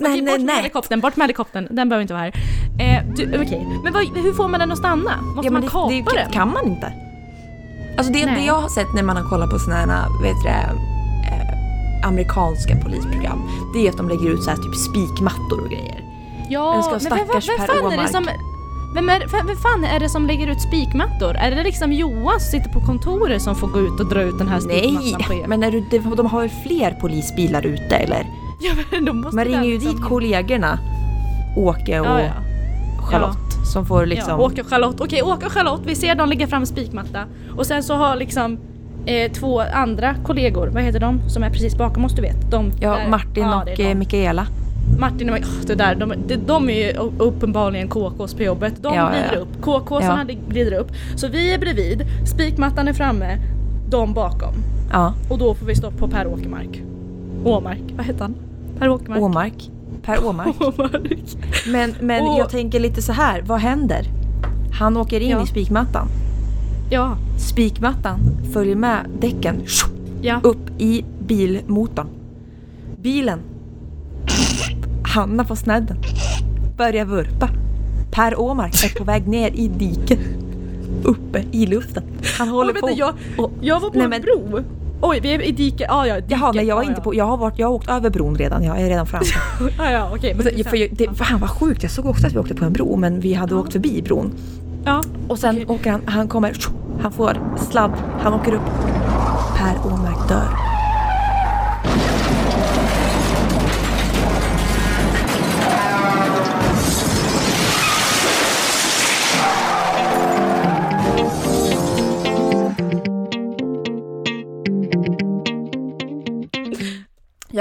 [0.00, 2.32] Okej, bort med helikoptern, bort med helikoptern, den behöver inte vara här.
[2.80, 5.22] Eh, du, okej, men vad, hur får man den att stanna?
[5.22, 6.30] Måste Ja, man det, kapa det den?
[6.32, 6.92] kan man inte.
[7.98, 9.86] Alltså det, det jag har sett när man har kollat på såna här,
[10.22, 15.60] vet du eh, amerikanska polisprogram, det är att de lägger ut så här typ spikmattor
[15.64, 16.04] och grejer.
[16.48, 18.28] Ja, men vem, vem, vem fan är det som...
[18.94, 21.36] Vem, är, vem, fan är det som lägger ut spikmattor?
[21.36, 24.38] Är det liksom Johan som sitter på kontoret som får gå ut och dra ut
[24.38, 25.46] den här spikmattan Nej, på er?
[25.46, 28.26] men är du, de, de har väl fler polisbilar ute eller?
[28.60, 30.78] ja, men då måste Man ringer ju liksom- dit kollegorna,
[31.56, 32.32] Åke och Ja, ja.
[33.02, 34.30] Charlotte, som får liksom...
[34.40, 35.00] Ja, Åke och Charlotte.
[35.00, 37.24] Okej, Åke och Charlotte, vi ser dem lägga fram spikmatta.
[37.56, 38.58] Och sen så har liksom
[39.06, 42.50] eh, två andra kollegor, vad heter de som är precis bakom oss du vet?
[42.50, 43.82] De ja, där- Martin ja, och de.
[43.90, 44.46] eh, Mikaela.
[44.98, 48.74] Martin och oh, det där, de, de, de är ju uppenbarligen KKs på jobbet.
[48.82, 49.38] De Ja, glider ja.
[49.38, 50.34] upp, KK-sarna Ja.
[50.48, 50.88] glider upp.
[51.16, 52.02] Så vi är bredvid,
[52.34, 53.38] spikmattan är framme,
[53.90, 54.54] de bakom.
[54.92, 56.82] Ja, Och då får vi stopp på Per Åkermark.
[57.44, 58.34] Åmark, vad heter han?
[58.78, 59.20] Per Åkermark.
[59.22, 59.70] Åmark.
[60.02, 60.54] Per Åmark.
[60.60, 61.20] Åmark.
[61.68, 64.06] Men, men Och- jag tänker lite så här, vad händer?
[64.78, 65.42] Han åker in Ja.
[65.42, 66.08] i spikmattan.
[66.90, 68.18] Ja, Spikmattan
[68.52, 69.56] följer med däcken
[70.22, 70.40] ja.
[70.42, 72.06] upp i bilmotorn.
[73.02, 73.38] Bilen
[75.14, 75.98] hamnar på snedden.
[76.76, 77.48] Börjar vurpa.
[78.10, 80.18] Per Åmark är på väg ner i diket.
[81.04, 82.02] Uppe i luften.
[82.38, 82.86] Han håller Oj, på.
[82.86, 84.60] vänta, jag, och- jag var på Nej, en men- bro.
[85.00, 85.86] Oj, vi är i diket.
[85.90, 86.30] Ah, ja, diket.
[86.30, 87.02] Jaha, nej jag ah, inte ja.
[87.04, 87.14] på.
[87.14, 88.62] Jag har, varit, jag har åkt över bron redan.
[88.64, 89.24] Jag är redan framme.
[89.78, 90.34] Ah, ja, okej.
[90.34, 91.82] men är för jag, det, fan vad sjukt.
[91.82, 94.32] Jag såg också att vi åkte på en bro men vi hade åkt förbi bron.
[94.84, 95.02] Ja.
[95.28, 95.66] Och sen Okej.
[95.68, 96.52] åker han, han kommer,
[97.02, 97.92] han får sladd,
[98.22, 98.70] han åker upp.
[99.56, 100.67] Per Åmark dör.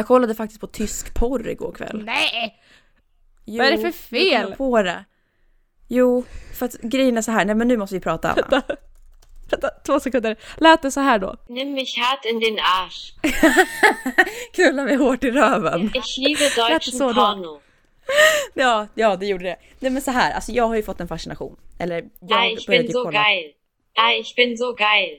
[0.08, 2.02] Jag kollade faktiskt på tysk porr igår kväll.
[2.06, 2.60] Nej!
[3.46, 4.56] Jo, Vad är det för fel?
[4.56, 5.06] på det.
[5.88, 6.24] Jo,
[6.60, 8.62] för att grejen är så här, nej men nu måste vi prata Anna.
[9.52, 10.36] Vänta, två sekunder.
[10.58, 11.36] Lät det så här då?
[11.50, 13.13] Nimm mich hart in den Arsch.
[14.54, 15.91] Knulla mig hårt i röven.
[15.96, 17.13] Ich liebe deutschen så då?
[17.13, 17.62] Porno.
[18.54, 19.56] Ja, ja det gjorde det.
[19.80, 21.56] Nej men så här, alltså jag har ju fått en fascination.
[21.80, 23.20] Eller jag Ah, ich började bin ju so kolla.
[23.20, 23.52] geil.
[23.96, 25.17] Ah, ich bin so geil.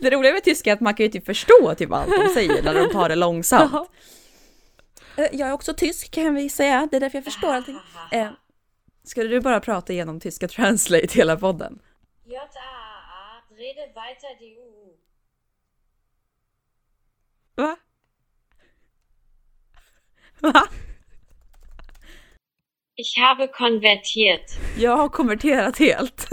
[0.00, 2.62] Det roliga med tyska är att man kan ju typ förstå typ allt de säger
[2.62, 3.88] när de tar det långsamt.
[5.18, 7.78] Eh, Jag är också tysk kan vi säga, det är därför jag förstår allting.
[8.12, 8.30] Eh,
[9.04, 11.78] skulle du bara prata igenom tyska translate hela podden?
[12.24, 14.96] J-A-A-A, rede weiter die U.
[17.54, 17.76] Va?
[20.40, 20.68] Va?
[22.94, 24.50] Ich habe konvertiert.
[24.78, 26.28] Jag har konverterat helt.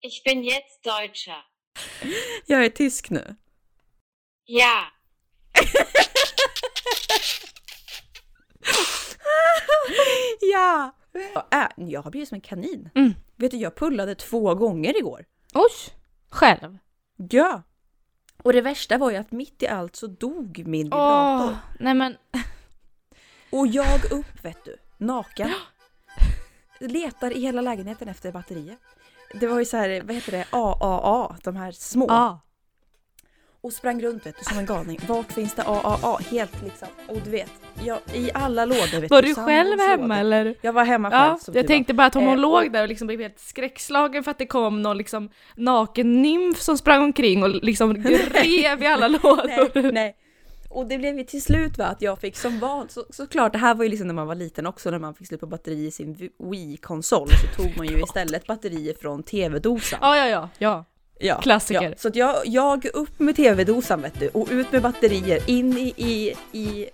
[0.00, 1.44] Ich bin jetzt Deutscher.
[2.46, 3.36] Jag är tysk nu.
[4.44, 4.82] Ja,
[10.52, 10.90] ja!
[11.52, 12.90] Äh, jag har blivit som en kanin.
[12.94, 13.14] Mm.
[13.36, 15.24] Vet du, jag pullade två gånger igår.
[15.54, 15.70] Oj!
[16.30, 16.78] Själv?
[17.16, 17.62] Ja!
[18.42, 21.56] Och det värsta var ju att mitt i allt så dog min vibrator.
[21.80, 22.16] nej men.
[23.50, 25.52] Och jag upp vet du, naken.
[26.80, 28.76] Letar i hela lägenheten efter batterier.
[29.40, 32.06] Det var ju så här, vad heter det, AAA, de här små.
[32.08, 32.40] Ja.
[33.64, 35.00] Och sprang runt vet du som en galning.
[35.08, 36.18] Vart finns det AAA?
[36.30, 36.88] Helt liksom.
[37.08, 37.50] Och du vet,
[37.84, 39.28] jag, i alla lådor vet Var du.
[39.28, 39.88] du själv lådor.
[39.90, 40.54] hemma eller?
[40.60, 42.88] Jag var hemma själv Ja, jag tänkte bara att om hon Eh, låg där och
[42.88, 47.42] liksom blev helt skräckslagen för att det kom någon liksom naken nymf som sprang omkring
[47.42, 47.94] och liksom
[48.34, 49.36] rev i alla var.
[49.36, 49.82] lådor.
[49.82, 50.16] Nej, nej.
[50.70, 53.58] och det blev ju till slut va, att jag fick som val, så, såklart det
[53.58, 55.86] här var ju liksom när man var liten också när man fick slut på batteri
[55.86, 59.98] i sin Wii-konsol så tog man ju istället batterier från tv-dosan.
[60.02, 60.84] Ja, ja, ja, ja.
[61.18, 61.82] Ja, Klassiker.
[61.82, 61.94] Ja.
[61.96, 65.92] Så att jag, jag upp med tv-dosan vet du och ut med batterier in i,
[65.96, 66.88] i, i,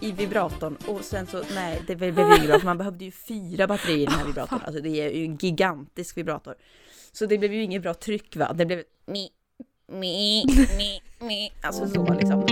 [0.00, 3.66] i vibratorn och sen så nej det blev ingen bra för man behövde ju fyra
[3.66, 4.60] batterier i den här vibratorn.
[4.66, 6.54] Alltså det är ju en gigantisk vibrator.
[7.12, 8.52] Så det blev ju inget bra tryck va.
[8.52, 9.28] Det blev mi,
[9.88, 10.44] mi,
[10.78, 11.52] mi, mi.
[11.62, 12.46] Alltså så liksom.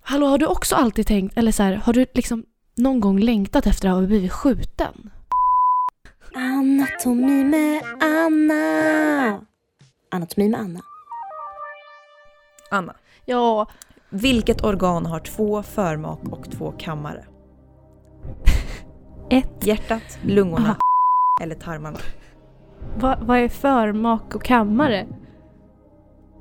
[0.00, 2.44] Hallå, har du också alltid tänkt, eller så här, har du liksom
[2.74, 5.10] någon gång längtat efter att ha blivit skjuten?
[6.38, 9.46] Anatomi med Anna.
[10.10, 10.80] Anatomi med Anna.
[12.70, 13.66] Anna, Ja,
[14.10, 17.24] vilket organ har två förmak och två kammare?
[19.30, 19.66] ett.
[19.66, 20.76] Hjärtat, lungorna
[21.42, 21.98] eller tarmarna?
[22.98, 25.06] Va, vad är förmak och kammare?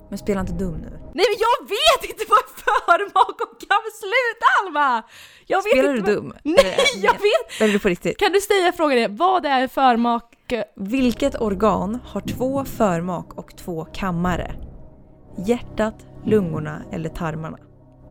[0.09, 0.89] Men spela inte dum nu.
[0.89, 2.39] Nej men jag vet inte vad
[2.85, 3.91] förmak och kammare...
[3.99, 5.03] Sluta Alma!
[5.47, 6.33] Jag vet Spelar du inte vad- dum?
[6.43, 7.61] Nej, jag vet!
[7.61, 8.17] Eller är du på riktigt?
[8.17, 10.31] Kan du säga frågan är, vad är förmak...
[10.75, 14.55] Vilket organ har två förmak och två kammare?
[15.37, 15.95] Hjärtat,
[16.25, 17.57] lungorna eller tarmarna?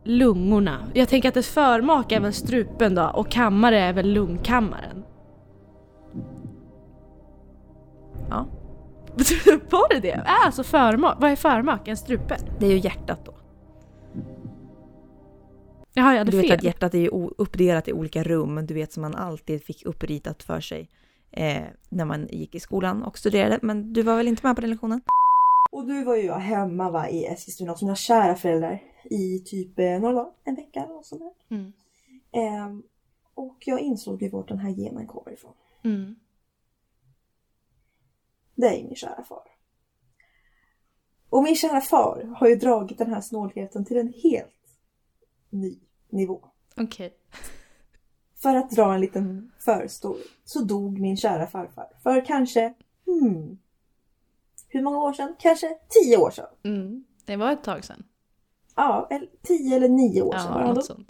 [0.05, 0.79] Lungorna.
[0.95, 5.05] Jag tänker att ett förmak är väl strupen då och kammare är väl lungkammaren.
[8.31, 8.47] Ja.
[9.71, 10.23] Var det det?
[10.45, 11.17] Alltså förmak?
[11.21, 11.89] Vad är förmak?
[11.89, 12.37] En strupe?
[12.59, 13.34] Det är ju hjärtat då.
[15.95, 16.57] Jaha, jag hade Du vet fel.
[16.59, 20.43] att hjärtat är ju uppdelat i olika rum, du vet som man alltid fick uppritat
[20.43, 20.89] för sig
[21.31, 23.59] eh, när man gick i skolan och studerade.
[23.63, 25.01] Men du var väl inte med på den lektionen?
[25.73, 30.01] Och du var ju hemma va, i Eskilstuna hos mina kära föräldrar i typ eh,
[30.01, 31.57] några dagar, en vecka eller något sånt där.
[31.57, 31.73] Mm.
[32.33, 32.83] Ehm,
[33.35, 35.53] och jag insåg ju vart den här genen kommer ifrån.
[35.85, 36.15] Mm.
[38.57, 39.43] Det är min kära far.
[41.31, 44.54] Och min kära far har ju dragit den här snålheten till en helt
[45.55, 45.79] ny
[46.11, 46.45] nivå.
[46.77, 47.15] Okej.
[48.43, 52.75] För att dra en liten förstory så dog min kära farfar för kanske,
[53.07, 53.59] hmm,
[54.69, 55.35] hur många år sedan?
[55.39, 56.47] Kanske tio år sedan.
[56.65, 57.05] Mm.
[57.25, 58.05] Det var ett tag sedan.
[58.77, 60.53] Ja, eller tio eller nio år sedan.
[60.53, 61.09] var Ja, han något sånt.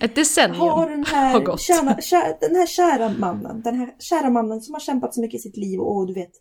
[0.00, 1.60] Ett decennium har den har här, gått.
[1.60, 5.38] kära, kära, den här kära mannen, den här kära mannen som har kämpat så mycket
[5.38, 6.32] i sitt liv och du vet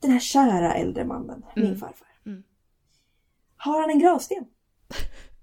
[0.00, 1.78] den här kära äldre mannen, min Mm.
[1.78, 2.08] farfar.
[2.26, 2.42] Mm.
[3.56, 4.44] Har han en gravsten?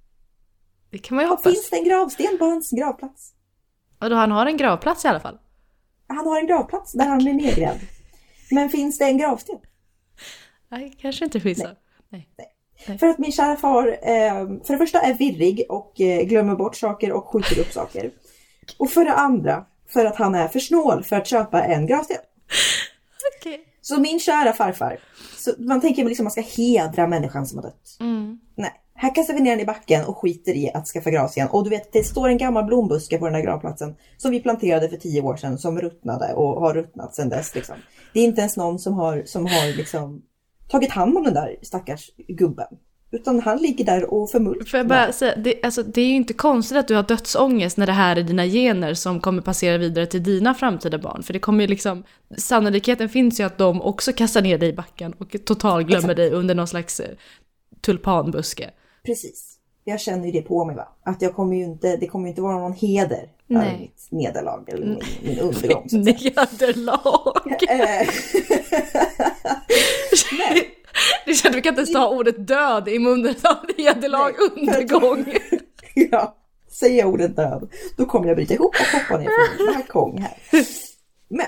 [0.92, 1.54] Det kan man ju hoppas.
[1.54, 3.34] Finns det en gravsten på hans gravplats?
[4.00, 5.39] Och då han har en gravplats i alla fall.
[6.08, 7.80] Han har en gravplats där han är nedgrävd.
[8.52, 9.60] Men finns det en gravsten?
[10.70, 11.68] Nej, kanske inte finns så.
[12.10, 12.30] Nej.
[13.00, 16.76] För att min kära far eh, för det första är virrig och eh, glömmer bort
[16.76, 18.12] saker och skjuter upp saker.
[18.78, 22.18] Och för det andra för att han är för snål för att köpa en gravsten.
[23.39, 23.66] Okej.
[23.82, 25.00] Så min kära farfar,
[25.38, 27.98] så man tänker liksom man ska hedra människan som har dött.
[28.00, 28.39] Mm.
[29.02, 31.47] Här kastar vi ner den i backen och skiter i att skaffa gravsten.
[31.47, 34.89] Och du vet, det står en gammal blombuske på den här gravplatsen som vi planterade
[34.89, 37.56] för tio år sedan som ruttnade och har ruttnat sedan dess.
[37.56, 37.76] Liksom.
[38.14, 40.22] Det är inte ens någon som har, som har liksom
[40.68, 42.68] tagit hand om den där stackars gubben.
[43.12, 44.66] Utan han ligger där och förmultnar.
[44.66, 47.78] Får jag bara säga, det, alltså, det är ju inte konstigt att du har dödsångest
[47.78, 51.24] när det här är dina gener som kommer passera vidare till dina framtida barn.
[51.24, 52.04] För det kommer ju liksom,
[52.38, 56.18] sannolikheten finns ju att de också kastar ner dig i backen och total glömmer Exakt.
[56.18, 57.10] dig under någon slags eh,
[57.82, 58.70] tulpanbuske.
[59.06, 59.58] Precis.
[59.84, 60.88] Jag känner ju det på mig va.
[61.04, 63.68] Att jag kommer ju inte, det kommer ju inte vara någon heder Nej.
[63.68, 65.88] över mitt nederlag eller min, min undergång.
[65.91, 67.34] Nederlag!
[67.70, 68.08] Eh,
[70.39, 70.70] Nej.
[71.26, 75.26] Det känns, vi kan inte ens ta ordet död i munnen av nederlag, undergång.
[75.95, 76.36] Ja,
[76.72, 80.18] säger jag ordet död, då kommer jag bryta ihop och hoppa ner från min balkong
[80.22, 80.38] här.
[81.28, 81.45] Men,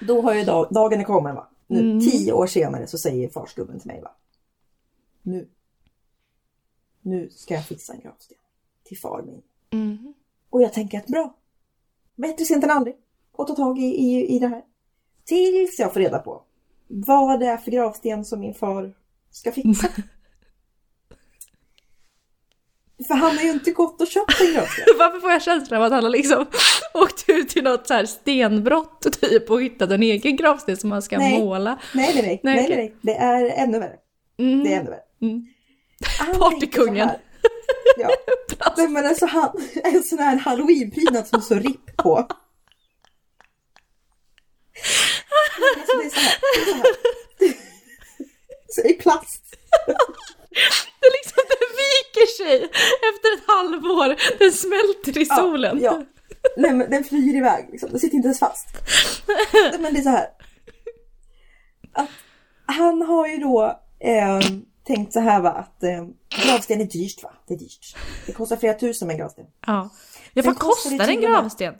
[0.00, 1.48] då har ju dag, dagen är kommen va.
[1.66, 2.00] Nu, Mm.
[2.00, 4.10] tio år senare så säger farsgubben till mig va.
[5.22, 5.48] Nu.
[7.02, 8.36] Nu ska jag fixa en gravsten.
[8.84, 9.42] Till far min.
[9.70, 10.14] Mm.
[10.50, 11.34] Och jag tänker att bra.
[12.16, 12.96] Bättre sent än aldrig.
[13.32, 14.62] Och ta tag i, i, i det här.
[15.24, 16.42] Tills jag får reda på
[16.88, 18.94] vad det är för gravsten som min far
[19.30, 19.88] ska fixa.
[23.06, 24.84] För han har ju inte gått och köpt en gravsten.
[24.98, 26.46] Varför får jag känslan av att han har liksom
[26.94, 31.02] åkt ut till något så här stenbrott typ och hittat en egen gravsten som han
[31.02, 31.38] ska Nej.
[31.38, 31.78] måla?
[31.94, 32.40] Nej, nej, nej.
[32.42, 32.94] Nej, nej, nej.
[33.00, 33.96] Det är ännu värre.
[34.38, 34.64] Mm.
[34.64, 35.02] Det är ännu värre.
[35.20, 35.46] Mm.
[36.38, 37.10] Partykungen.
[37.96, 38.10] Ja.
[38.76, 39.50] Nej, men alltså han,
[39.84, 42.16] en sån här halloweenprydnad som så ripp på.
[45.76, 46.34] Alltså det är så här.
[46.54, 46.84] Det är så här.
[48.68, 49.56] Så i plast.
[51.00, 52.56] Det liksom, den viker sig
[53.10, 54.38] efter ett halvår.
[54.38, 55.78] Den smälter i Ja, solen.
[55.82, 56.02] Ja,
[56.56, 57.90] Nej men den flyger iväg liksom.
[57.90, 58.66] Den sitter inte ens fast.
[59.80, 60.28] Men det är så här.
[61.92, 62.08] Att
[62.66, 64.38] han har ju då eh,
[64.94, 66.06] tänkt så här va att eh,
[66.46, 67.30] gravsten är dyrt va?
[67.48, 67.96] Det är dyrt.
[68.26, 69.44] Det kostar flera tusen med en gravsten.
[69.66, 69.90] Ja.
[70.34, 71.74] Ja, vad kostar kostar en och med- gravsten?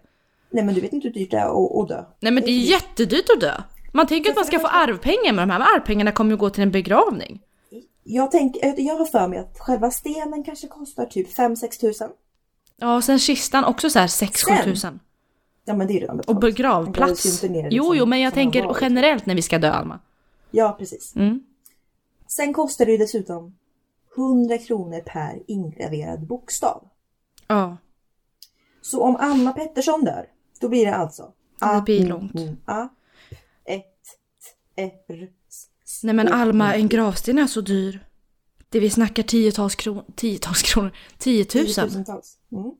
[0.50, 2.04] Nej men du vet inte hur dyrt det är att, dö.
[2.20, 3.54] Nej men det är jättedyrt att dö.
[3.92, 6.62] Man tänker att man ska få arvpengar men de här arvpengarna kommer ju gå till
[6.62, 7.40] en begravning.
[8.04, 12.10] Jag, tänker, jag har för mig att själva stenen kanske kostar typ 5-6 tusen.
[12.76, 14.64] Ja och sen kistan också så här 6-7 Sen?
[14.64, 15.00] tusen.
[15.64, 17.42] Ja men det är redan Och grävs ju begravplats.
[17.42, 19.98] ner Jo liksom jo men jag tänker generellt när vi ska dö Alma.
[20.50, 21.16] Ja precis.
[21.16, 21.40] Mm.
[22.30, 23.56] Sen kostar det ju dessutom
[24.16, 26.88] 100 kronor per ingraverad bokstav.
[27.46, 27.76] Ja.
[28.80, 30.26] Så om Anna Pettersson dör,
[30.60, 32.34] då blir det alltså Det blir långt.
[32.34, 32.88] mm, A,
[33.64, 33.86] ett,
[35.06, 35.28] r,
[36.02, 38.06] Nej men Alma en gravsten är så dyr.
[38.68, 41.88] Det vi snackar tiotals kronor, tiotals kronor, tiotusen.
[41.88, 42.38] Tiotusentals.
[42.52, 42.72] Mm.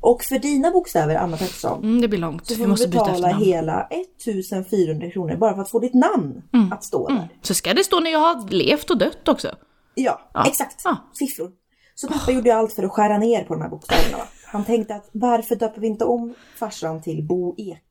[0.00, 2.46] Och för dina bokstäver, Anna Pettersson, Mm, det blir långt.
[2.46, 5.94] så Vi får du måste byta betala hela 1400 kronor bara för att få ditt
[5.94, 6.42] namn
[6.72, 7.28] att stå där.
[7.42, 9.48] Så ska det stå när jag har levt och dött också.
[9.94, 10.44] Ja, Ja.
[10.46, 10.80] exakt.
[10.84, 10.96] Ja.
[11.12, 11.50] Siffror.
[11.94, 14.24] Så pappa gjorde ju allt för att skära ner på de här bokstäverna.
[14.46, 17.84] Han tänkte att varför döper vi inte om farsan till Bo Ek?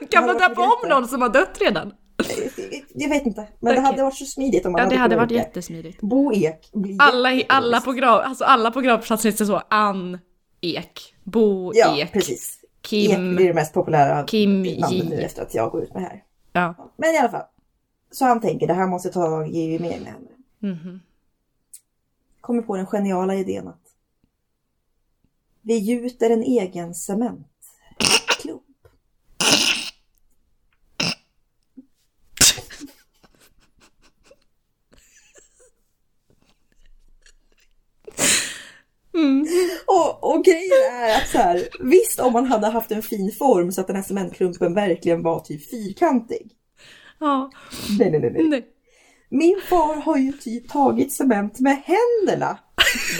[0.10, 1.92] Kan man döpa om någon som har dött redan?
[2.94, 3.90] Jag vet inte, men det Okej.
[3.90, 5.48] hade varit så smidigt om man Ja det hade kunnat varit gjort det.
[5.48, 6.00] jättesmidigt.
[6.00, 9.62] Bo Ek Alla, alla, på grav, alltså alla på gravplatsen heter så.
[9.70, 10.18] Ann
[10.60, 12.58] Ek, Bo Ja, Ek, precis.
[12.62, 13.36] Ek Kim.
[13.36, 16.22] blir det mest populära Kim namnet nu efter att jag går ut med det här.
[16.52, 16.92] Ja.
[16.96, 17.44] Men i alla fall.
[18.10, 20.28] Så han tänker det här måste jag ta ge med med henne.
[20.76, 21.00] Mhm.
[22.40, 23.80] Kommer på den geniala idén att
[25.62, 27.46] vi gjuter en egen cementklump.
[39.86, 43.72] Och, och grejen är att så här, visst om man hade haft en fin form
[43.72, 46.50] så att den här cementklumpen verkligen var typ fyrkantig.
[47.20, 47.50] Ja.
[47.98, 48.66] Nej, nej, nej, nej.
[49.30, 52.58] Min far har ju typ tagit cement med händerna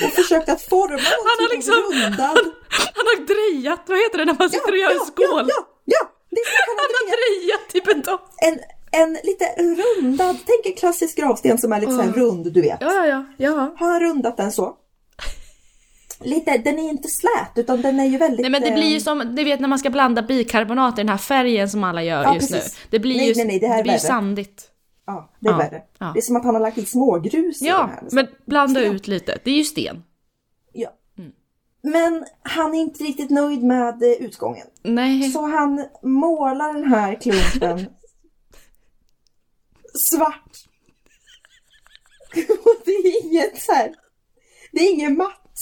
[0.05, 2.39] och försökt att forma någon Han har typ liksom- rundad...
[2.95, 5.27] Han har drejat, vad heter det när man sitter och gör en skål?
[5.27, 6.11] Ja, ja, ja!
[6.31, 8.19] Det är så han Han har drejat i betong.
[8.49, 8.59] en,
[9.03, 9.45] en lite
[9.83, 12.79] rundad, tänk en klassisk gravsten som är lite så här rund, du vet.
[12.81, 13.25] Ja, ja, ja.
[13.37, 13.75] ja.
[13.79, 14.77] Har han rundat den så?
[16.25, 18.41] Lite, den är inte slät utan den är ju väldigt...
[18.41, 21.01] Nej men det blir ju eh, som, du vet när man ska blanda bikarbonat i
[21.01, 22.75] den här färgen som alla gör Ja, just precis.
[22.75, 22.87] nu.
[22.91, 24.67] Det blir Nej, ju, nej, nej, det här är blir ju sandigt.
[25.07, 25.83] Ja, det är Ja, värre.
[25.99, 26.11] ja.
[26.15, 28.01] Det är som att han har lagt i smågrus Ja, här.
[28.03, 28.17] liksom.
[28.17, 28.95] men blanda Sten.
[28.95, 29.39] ut lite.
[29.45, 30.03] Det är ju sten.
[30.73, 30.89] Ja.
[31.19, 31.33] Mm.
[31.83, 34.67] Men han är inte riktigt nöjd med eh, utgången.
[34.83, 35.31] Nej.
[35.31, 37.87] Så han målar den här klumpen
[39.95, 40.57] svart.
[42.65, 43.95] Och det är inget så här,
[44.73, 45.15] det är ingen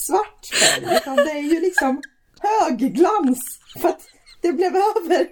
[0.07, 2.03] svart färg utan det är ju liksom
[2.41, 3.39] högglans.
[3.81, 4.01] För att
[4.43, 5.29] det blev över,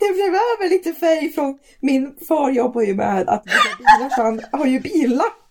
[0.00, 4.22] det blev över lite färg från, min far jobbar ju med att bygga bilar så
[4.22, 5.42] han har ju billack.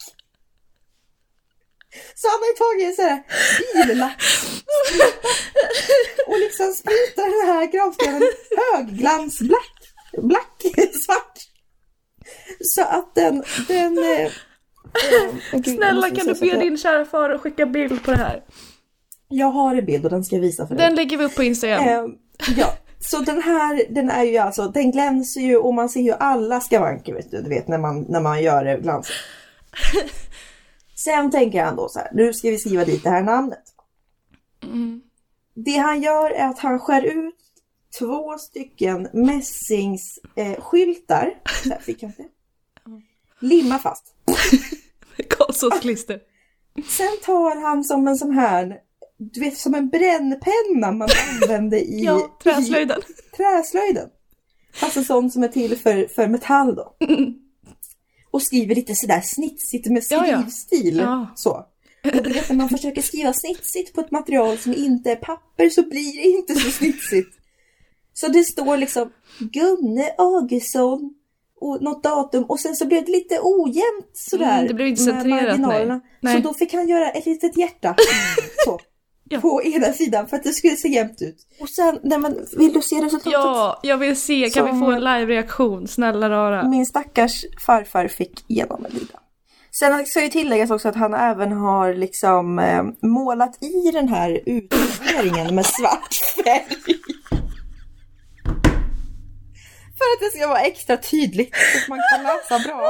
[2.15, 3.23] Så han har ju tagit en sån här
[3.87, 4.23] billack
[6.27, 8.23] och liksom sprutar den här gravstenen
[8.73, 9.75] högglansblack
[10.17, 10.63] black
[11.05, 11.39] svart.
[12.59, 13.97] Så att den, den...
[13.97, 14.31] Eh,
[15.51, 18.43] jag Snälla kan du be din kära far att skicka bild på det här?
[19.27, 20.85] Jag har en bild och den ska jag visa för dig.
[20.85, 21.83] Den lägger vi upp på Instagram.
[21.83, 22.05] Eh,
[22.57, 26.11] ja, så den här, den är ju alltså, den glänser ju och man ser ju
[26.11, 29.17] alla skavanker vet du, du vet när man, när man gör det glansigt.
[30.95, 33.63] Sen tänker han då så här, nu ska vi skriva dit det här namnet.
[35.53, 37.35] Det han gör är att han skär ut
[37.99, 40.53] två stycken mässingsskyltar.
[40.53, 41.33] Eh, skyltar.
[41.63, 42.23] där fick jag inte.
[43.39, 44.13] Limma fast.
[45.29, 46.19] Karlssonsklister.
[46.87, 48.77] Sen tar han som en sån här,
[49.17, 51.09] du vet som en brännpenna man
[51.41, 52.99] använde i, Ja, träslöjden.
[52.99, 54.09] i träslöjden.
[54.73, 56.95] Fast en sån som är till för, för metall då.
[58.31, 60.39] Och skriver lite sådär snitsigt med Ja, ja.
[60.41, 60.97] skrivstil.
[60.97, 61.27] Ja.
[61.35, 61.51] Så.
[62.03, 65.69] Och du vet när man försöker skriva snitsigt på ett material som inte är papper
[65.69, 67.29] så blir det inte så snitsigt.
[68.13, 71.13] Så det står liksom Gunne Augustsson
[71.61, 74.53] och något datum och sen så blev det lite ojämnt sådär.
[74.55, 75.99] Mm, det blev inte centrerat, nej.
[76.19, 76.35] Nej.
[76.35, 77.95] Så då fick han göra ett litet hjärta.
[78.65, 78.79] Så.
[79.29, 79.41] Ja.
[79.41, 81.47] På ena sidan för att det skulle se jämnt ut.
[81.61, 83.31] Och sen, när man, vill du se resultatet?
[83.33, 84.49] Ja, jag vill se.
[84.49, 85.87] Kan Som- vi få en live-reaktion?
[85.87, 86.67] Snälla rara.
[86.69, 89.19] Min stackars farfar fick genom en lida.
[89.71, 94.39] Sen ska ju tilläggas också att han även har liksom eh, målat i den här
[94.45, 96.77] utvärderingen med svart färg.
[99.97, 102.89] För att det ska vara extra tydligt så att man kan läsa bra.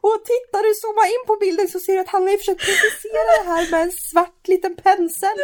[0.00, 3.30] Och tittar du zooma in på bilden så ser du att han har försökt precisera
[3.38, 5.36] det här med en svart liten pensel.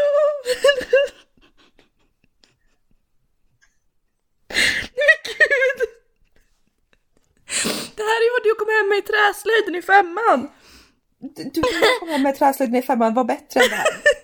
[7.97, 10.51] Det här är vad du kom hem med i träslöjden i femman!
[11.21, 11.63] Du, du
[12.01, 14.18] kom hem med träslöjden i femman var bättre än det här.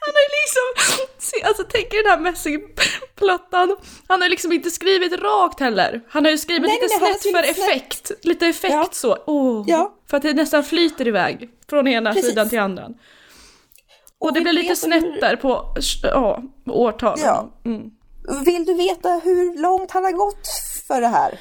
[0.00, 3.76] Han har ju liksom, alltså tänk er den här mässingplattan.
[4.08, 6.00] Han har ju liksom inte skrivit rakt heller.
[6.08, 7.58] Han har ju skrivit Nej, lite nej, snett för snett.
[7.58, 8.10] effekt.
[8.22, 8.88] Lite effekt Ja.
[8.92, 9.18] så.
[9.26, 9.64] Åh.
[9.66, 9.94] Ja.
[10.10, 12.28] För att det nästan flyter iväg från ena Precis.
[12.30, 12.88] sidan till andra.
[14.20, 17.24] Och, det vill blir lite snett hur- där på ja, årtalen.
[17.24, 17.50] Ja.
[17.64, 17.82] Mm.
[18.44, 20.48] Vill du veta hur långt han har gått
[20.88, 21.40] för det här?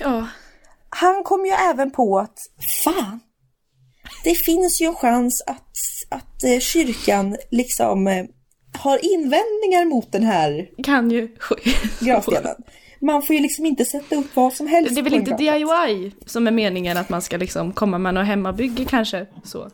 [0.00, 0.26] ja.
[0.90, 2.38] Han kom ju även på att
[2.84, 3.20] fan,
[4.24, 5.76] det finns ju en chans att,
[6.08, 8.24] att eh, kyrkan liksom eh,
[8.72, 11.36] har invändningar mot den här Kan ju
[12.00, 12.54] gravstenen.
[13.00, 14.94] Man får ju liksom inte sätta upp vad som helst.
[14.94, 15.36] Det är väl inte.
[15.36, 19.26] DIY som är meningen att man ska liksom komma med något hemmabygge kanske?
[19.44, 19.70] Så.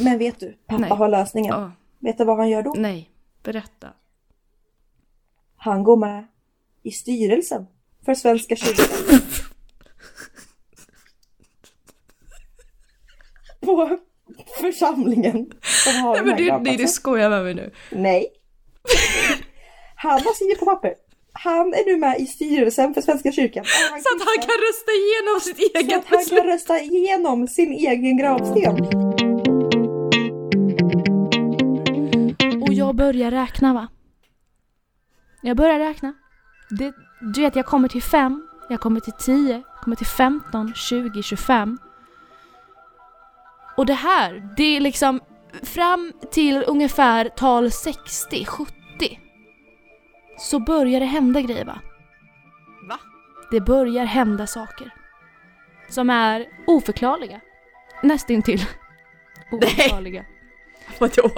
[0.00, 0.90] Men vet du, pappa Nej.
[0.90, 1.54] har lösningen.
[1.54, 1.72] Ja.
[1.98, 2.74] Vet du vad han gör då?
[2.76, 3.10] Nej,
[3.42, 3.88] berätta.
[5.56, 6.26] Han går med
[6.82, 7.66] i styrelsen
[8.04, 9.03] för Svenska kyrkan.
[13.64, 13.98] På
[14.60, 17.70] församlingen som har Nej men du, nej, du skojar med mig nu.
[17.90, 18.26] Nej.
[19.96, 20.94] Han har skrivit på papper.
[21.32, 23.60] Han är nu med i styrelsen för Svenska kyrkan.
[23.62, 26.40] Och Så att han kan rösta igenom sitt så eget att han beslut.
[26.40, 28.74] kan rösta igenom sin egen gravsten.
[32.62, 33.88] Och jag börjar räkna va?
[35.42, 36.14] Jag börjar räkna.
[36.70, 36.92] Det,
[37.34, 41.22] du vet jag kommer till fem, jag kommer till 10, jag kommer till 15, 20,
[41.22, 41.78] 25.
[43.76, 45.20] Och det här, det är liksom
[45.62, 48.74] fram till ungefär tal 60, 70.
[50.38, 51.78] Så börjar det hända grejer va?
[52.88, 52.98] Va?
[53.50, 54.94] Det börjar hända saker.
[55.88, 57.40] Som är oförklarliga.
[58.02, 58.60] Nästintill
[59.52, 60.24] oförklarliga.
[60.98, 61.30] Vadå?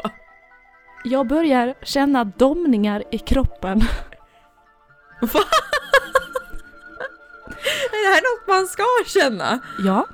[1.04, 3.80] Jag börjar känna domningar i kroppen.
[5.20, 5.40] Va?
[7.90, 9.60] Är det här något man ska känna?
[9.84, 10.06] Ja.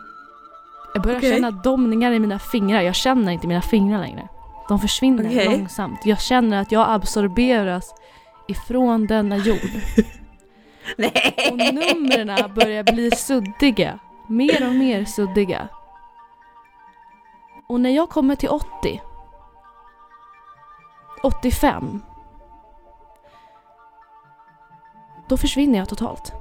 [0.95, 1.33] Jag börjar Okej.
[1.35, 2.81] känna domningar i mina fingrar.
[2.81, 4.29] Jag känner inte mina fingrar längre.
[4.69, 5.45] De försvinner Okej.
[5.45, 6.07] långsamt.
[6.07, 7.95] Jag känner att jag absorberas
[8.49, 9.59] ifrån denna jord.
[11.51, 13.99] Och numren börjar bli suddiga.
[14.29, 15.69] Mer och mer suddiga.
[17.67, 19.03] Och när jag kommer till 80
[21.23, 22.03] 85
[25.29, 26.33] Då försvinner jag totalt.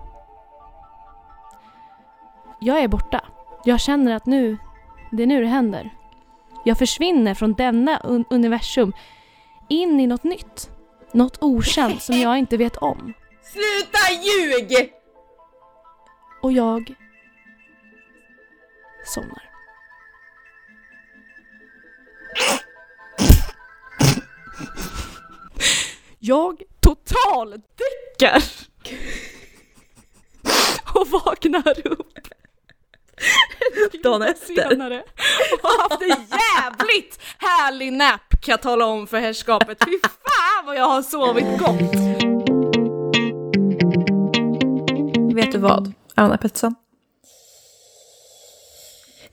[2.60, 3.22] Jag är borta.
[3.66, 4.58] Jag känner att nu,
[5.12, 5.90] det är nu det händer.
[6.66, 8.94] Jag försvinner från denna un- universum
[9.70, 10.70] in i något nytt.
[11.14, 13.14] Något okänt som jag inte vet om.
[13.44, 14.94] Sluta ljug!
[16.42, 16.96] Och jag
[19.06, 19.50] somnar.
[26.20, 28.44] Jag totaldäckar
[30.94, 32.18] och vaknar upp
[34.04, 34.70] Dagen efter.
[34.70, 35.04] senare
[35.62, 39.78] och haft en jävligt härlig nap kan jag tala om för herrskapet.
[39.86, 41.96] Fy fan vad jag har sovit gott!
[45.36, 46.76] Vet du vad, Anna Pettersson?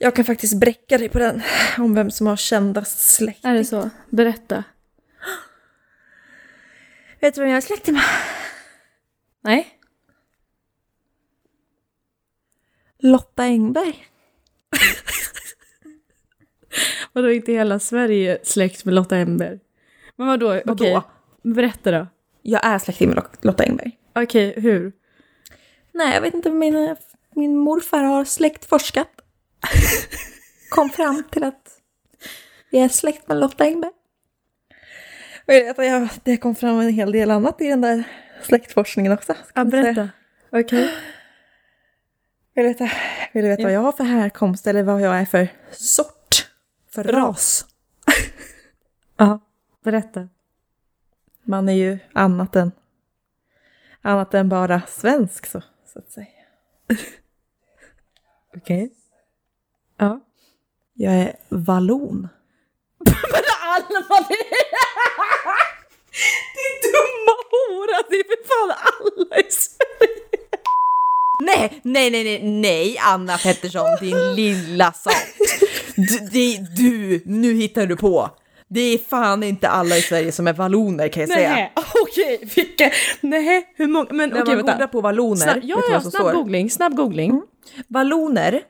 [0.01, 1.41] Jag kan faktiskt bräcka dig på den,
[1.77, 3.45] om vem som har kändast släkt.
[3.45, 3.89] Är det så?
[4.09, 4.63] Berätta.
[7.21, 8.01] Vet du vem jag är släkt med?
[9.43, 9.78] Nej?
[12.99, 14.05] Lotta Engberg.
[17.13, 19.59] Vadå inte hela Sverige släkt med Lotta Engberg?
[20.15, 20.47] Men vadå?
[20.65, 20.71] Vadå?
[20.73, 21.01] Okej,
[21.43, 22.07] berätta då.
[22.41, 23.97] Jag är släkting med Lo- Lotta Engberg.
[24.15, 24.91] Okej, hur?
[25.91, 26.95] Nej, jag vet inte, min,
[27.35, 29.09] min morfar har släktforskat.
[30.69, 31.69] Kom fram till att
[32.69, 33.91] jag är släkt med Lotta Engberg.
[35.45, 38.03] Jag det kom fram en hel del annat i den där
[38.43, 39.35] släktforskningen också.
[39.55, 40.09] Ja, berätta.
[40.51, 40.89] Okej.
[42.59, 42.89] Vill du veta,
[43.33, 46.49] vill du veta vad jag har för härkomst eller vad jag är för sort?
[46.91, 47.65] För ras?
[49.17, 49.39] ja,
[49.83, 50.27] Berätta.
[51.43, 52.71] man är ju annat än,
[54.01, 55.61] annat än bara svensk så,
[55.93, 56.27] så att säga.
[58.55, 58.93] Okej.
[59.97, 60.19] Ja.
[60.93, 62.27] Jag är vallon.
[63.63, 64.35] Alma, det
[66.55, 70.38] Din dumma hora, det är för fan alla i Sverige.
[71.39, 75.13] Nej, nej, nej, nej, nej, Anna Pettersson, din lilla sak.
[75.95, 78.29] Du, det, du, nu hittar du på.
[78.67, 81.49] Det är fan inte alla i Sverige som är valloner kan jag säga.
[81.49, 81.73] Nej,
[82.03, 82.91] okej, vilka?
[83.21, 84.07] Nej, hur många?
[84.11, 84.71] Men okej, man vänta.
[84.71, 86.33] googlar på valloner, vet ja, ja, snabb står?
[86.33, 87.41] googling, snabb googling.
[87.87, 88.61] Valloner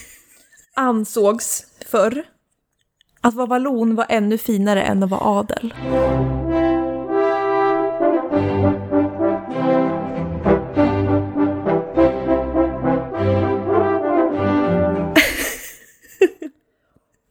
[0.74, 2.24] ansågs förr
[3.20, 5.74] att vara vallon var ännu finare än att vara adel.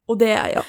[0.08, 0.64] Och det är jag.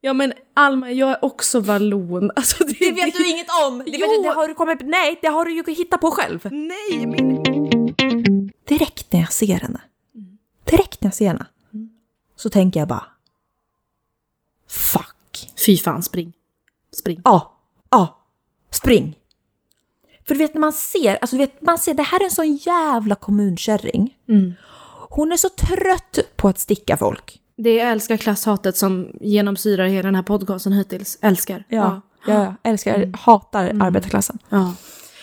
[0.00, 2.30] Ja men Alma, jag är också vallon.
[2.36, 3.78] Alltså, det, Det vet du inget om!
[3.78, 4.06] Det, vet Jo.
[4.06, 6.48] du, det har du kommit, nej, det har du ju hittat på själv.
[6.50, 7.42] Nej, min...
[8.68, 9.80] Direkt när jag ser henne,
[10.70, 11.46] direkt när jag ser henne,
[12.36, 13.04] så tänker jag bara
[14.68, 15.52] Fuck.
[15.66, 16.32] Fy fan, spring.
[16.92, 17.20] Spring.
[17.24, 17.58] Ja,
[17.90, 18.18] ja,
[18.70, 19.16] spring.
[20.26, 22.30] För du vet när man ser, alltså du vet, man ser, det här är en
[22.30, 24.16] sån jävla kommunkärring.
[24.28, 24.52] Mm.
[25.08, 27.40] Hon är så trött på att sticka folk.
[27.62, 31.18] Det är älskar klasshatet som genomsyrar hela den här podcasten hittills.
[31.22, 31.64] Älskar.
[31.68, 34.38] Ja, ja, jag älskar, hatar arbetarklassen.
[34.48, 34.74] ja.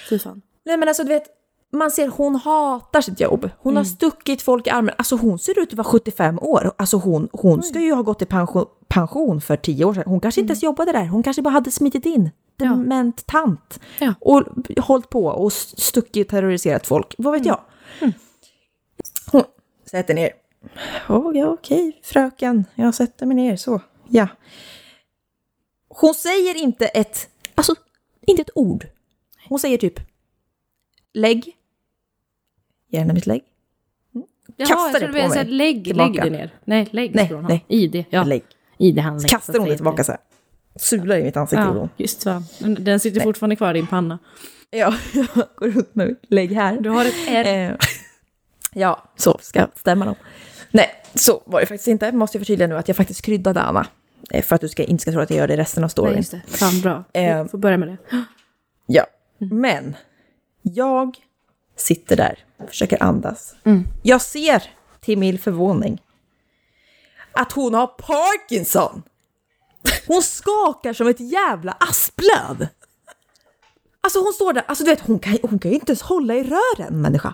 [0.09, 0.41] Fy fan.
[0.65, 1.23] Nej men alltså du vet,
[1.71, 3.49] man ser hon hatar sitt jobb.
[3.59, 4.95] Hon har stuckit folk i armen.
[4.97, 6.71] Alltså hon ser ut att vara 75 år.
[6.77, 10.03] Alltså hon, hon ska ju ha gått i pension, pension för 10 år sedan.
[10.05, 11.05] Hon kanske inte ens jobbade där.
[11.05, 12.29] Hon kanske bara hade smitit in.
[12.55, 13.79] Dement tant.
[13.99, 14.13] Ja.
[14.19, 14.43] Och
[14.79, 17.15] hållit på och stuckit terroriserat folk.
[17.17, 17.59] Vad vet jag?
[19.31, 19.43] Hon
[19.91, 20.29] sätter ner.
[21.09, 22.65] Oh, ja, okej, fröken.
[22.75, 23.81] Jag sätter mig ner så.
[24.09, 24.27] Ja.
[25.89, 27.75] Hon säger inte ett, alltså
[28.27, 28.85] inte ett ord.
[29.49, 29.99] Hon säger typ
[31.13, 31.53] lägg.
[32.89, 33.43] Gärna mitt lägg.
[34.57, 35.45] Jaha, Kastar jag det på mig.
[35.45, 36.09] lägg, Tillbaka.
[36.23, 36.53] lägg det ner.
[36.65, 37.65] Nej, lägg Nej, nej.
[37.67, 38.23] ID, ja.
[38.23, 38.43] Lägg.
[38.77, 39.29] ID-handling.
[39.29, 40.21] Kastar hon det tillbaka så här.
[40.75, 42.43] Sular i mitt ansikte Ja, just va.
[42.59, 44.19] Den- sitter fortfarande kvar i din panna.
[44.69, 46.81] Ja, jag går runt med lägg här.
[46.81, 47.45] Du har ett R.
[47.71, 47.75] Eh,
[48.73, 50.15] ja, så ska stämma dem.
[50.71, 52.11] Nej, så var det faktiskt inte.
[52.11, 53.87] Måste jag förtydliga nu att jag faktiskt kryddade Anna.
[54.31, 56.09] Eh, För att du ska, inte ska tro att jag gör det resten av storyn.
[56.11, 56.41] Nej, just det.
[56.47, 57.03] Fan, bra.
[57.13, 57.97] Eh, Vi får börja med det.
[58.85, 59.05] Ja,
[59.37, 59.95] men
[60.61, 61.17] jag
[61.75, 63.55] sitter där, försöker andas.
[64.03, 64.63] Jag ser
[64.99, 66.01] till min förvåning
[67.31, 69.03] att hon har Parkinson.
[70.07, 72.67] Hon skakar som ett jävla asplöv.
[74.01, 76.35] Alltså hon står där, alltså du vet hon kan, hon kan ju inte ens hålla
[76.35, 77.33] i rören människa.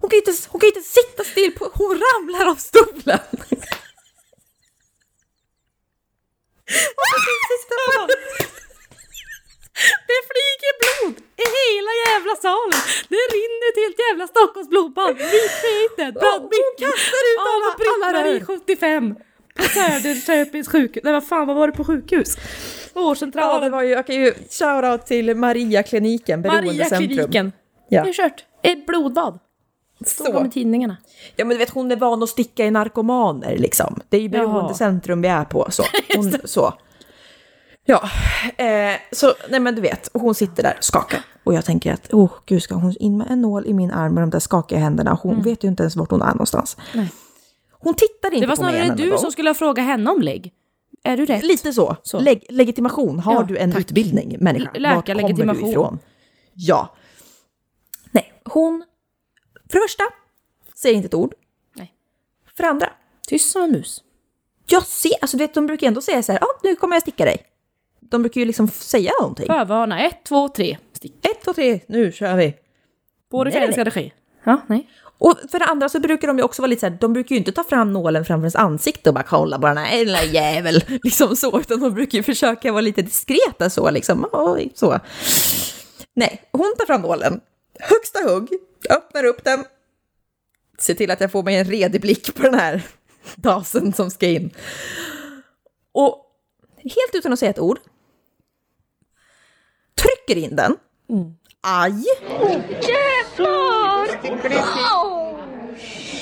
[0.00, 3.18] Hon kan inte, hon kan inte sitta still, på, hon ramlar av stolen.
[10.10, 11.14] Det flyger blod
[11.44, 12.80] i hela jävla salen.
[13.08, 15.16] Det rinner ett helt jävla Stockholms blodbad.
[15.16, 17.68] Vitfeten, Hon kastar ut alla,
[18.08, 18.40] alla rör.
[18.44, 19.14] 75
[19.56, 21.04] på Söderköpings sjukhus.
[21.04, 22.36] Nej vad fan, vad var det på sjukhus?
[22.36, 22.42] Ja,
[22.94, 23.72] det Vårdcentralen.
[23.72, 27.00] var ju, jag kan ju shoutout till Maria-kliniken, Beroendecentrum.
[27.00, 27.52] Maria-kliniken.
[27.88, 28.02] Ja.
[28.02, 28.44] Det är kört.
[28.62, 29.38] Ett blodbad.
[30.06, 30.52] Står de i Så.
[30.52, 30.96] tidningarna.
[31.36, 34.00] Ja men du vet hon är van att sticka i narkomaner liksom.
[34.08, 35.66] Det är ju beroendecentrum vi är på.
[35.70, 35.82] Så.
[36.16, 36.74] Hon, så.
[37.84, 38.10] Ja,
[38.64, 41.20] eh, så nej men du vet, hon sitter där skakar.
[41.44, 44.14] Och jag tänker att, oh gud ska hon in med en nål i min arm
[44.14, 45.18] med de där skakiga händerna.
[45.22, 46.76] Hon vet ju inte ens vart hon är någonstans.
[46.94, 47.04] Mm.
[47.04, 47.12] Nej.
[47.80, 49.18] Hon tittar inte Det var på mig snarare en enda du gång.
[49.18, 50.52] som skulle ha frågat henne om lägg.
[51.04, 51.44] Är du rätt?
[51.44, 51.96] Lite så.
[52.02, 52.20] Så.
[52.20, 53.18] Leg legitimation.
[53.18, 53.80] Har Ja, du en tack.
[53.80, 54.64] utbildning människa?
[54.64, 55.64] Vart kommer Läkarlegitimation.
[55.64, 55.98] du ifrån?
[56.54, 56.94] Ja.
[58.12, 58.84] Nej, hon...
[59.70, 60.04] För det första,
[60.74, 61.34] säger inte ett ord.
[61.76, 61.94] Nej.
[62.56, 62.92] För det andra,
[63.28, 64.02] Tyst som en mus.
[64.66, 67.02] jag ser, alltså du vet de brukar ändå säga så här, ja nu kommer jag
[67.02, 67.44] sticka dig.
[68.00, 69.46] De brukar ju liksom säga någonting.
[69.46, 70.06] Förvarna.
[70.06, 70.78] Ett, två, tre.
[70.92, 71.26] Stick.
[71.26, 72.54] Ett, två, tre, nu kör vi.
[73.30, 73.72] Både nej.
[73.72, 74.12] ska det ske.
[74.44, 74.88] Ja, nej.
[75.18, 77.34] Och för det andra så brukar de ju också vara lite så här, de brukar
[77.34, 80.24] ju inte ta fram nålen framför ens ansikte och bara kolla på den här lilla
[80.24, 84.98] jävel, liksom så, utan de brukar ju försöka vara lite diskreta så liksom, oj, så.
[86.14, 87.40] Nej, hon tar fram nålen,
[87.80, 88.48] högsta hugg,
[88.90, 89.64] öppnar upp den,
[90.78, 92.82] ser till att jag får mig en redig blick på den här
[93.36, 94.50] dasen som ska in.
[95.92, 96.24] Och
[96.76, 97.78] helt utan att säga ett ord,
[99.94, 100.76] trycker in den,
[101.60, 102.04] aj,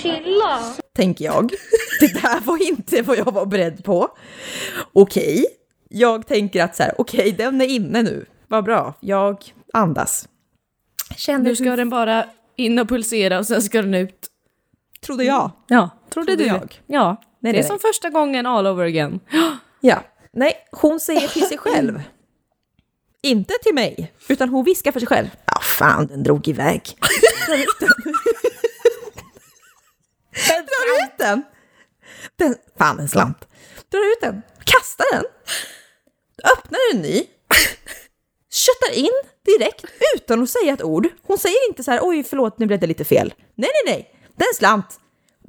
[0.03, 0.75] Chilla!
[0.97, 1.51] tänker jag.
[2.01, 4.09] Det där var inte vad jag var beredd på.
[4.93, 5.47] Okej,
[5.89, 8.27] jag tänker att så här, okej, den är inne nu.
[8.49, 10.29] Vad bra, jag andas.
[11.17, 12.25] Känner Nu ska den bara
[12.57, 14.27] in och pulsera och sen ska den ut.
[15.01, 15.51] trodde jag.
[15.67, 16.49] Ja, trodde, Trodde du.
[16.49, 16.83] jag.
[16.87, 19.21] Ja, Nej, det är nej, som första gången all over again.
[19.81, 22.03] Ja, nej, hon säger till sig själv.
[23.23, 25.29] Inte till mig, utan hon viskar för sig själv.
[25.47, 26.83] Ja, fan, den drog iväg.
[27.47, 28.13] Drar ut den.
[30.47, 31.43] Drar ut den.
[32.37, 32.55] den.
[32.79, 33.49] Fan, en slant.
[33.91, 35.25] Drar ut den, kastar den,
[36.53, 37.23] öppnar en ny,
[38.57, 39.13] köttar in
[39.45, 39.85] direkt
[40.17, 41.09] utan att säga ett ord.
[41.23, 43.35] Hon säger inte så här, oj förlåt nu blev det lite fel.
[43.55, 45.01] Nej, nej, nej, den slant.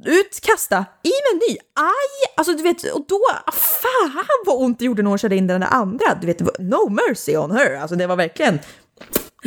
[0.04, 1.58] Ut, kasta, i meny.
[1.74, 2.34] Aj!
[2.36, 5.46] Alltså du vet, och då, ah, fan vad ont det gjorde när hon körde in
[5.46, 6.18] den där andra.
[6.20, 7.74] Du vet, det var no mercy on her.
[7.74, 8.58] Alltså det var verkligen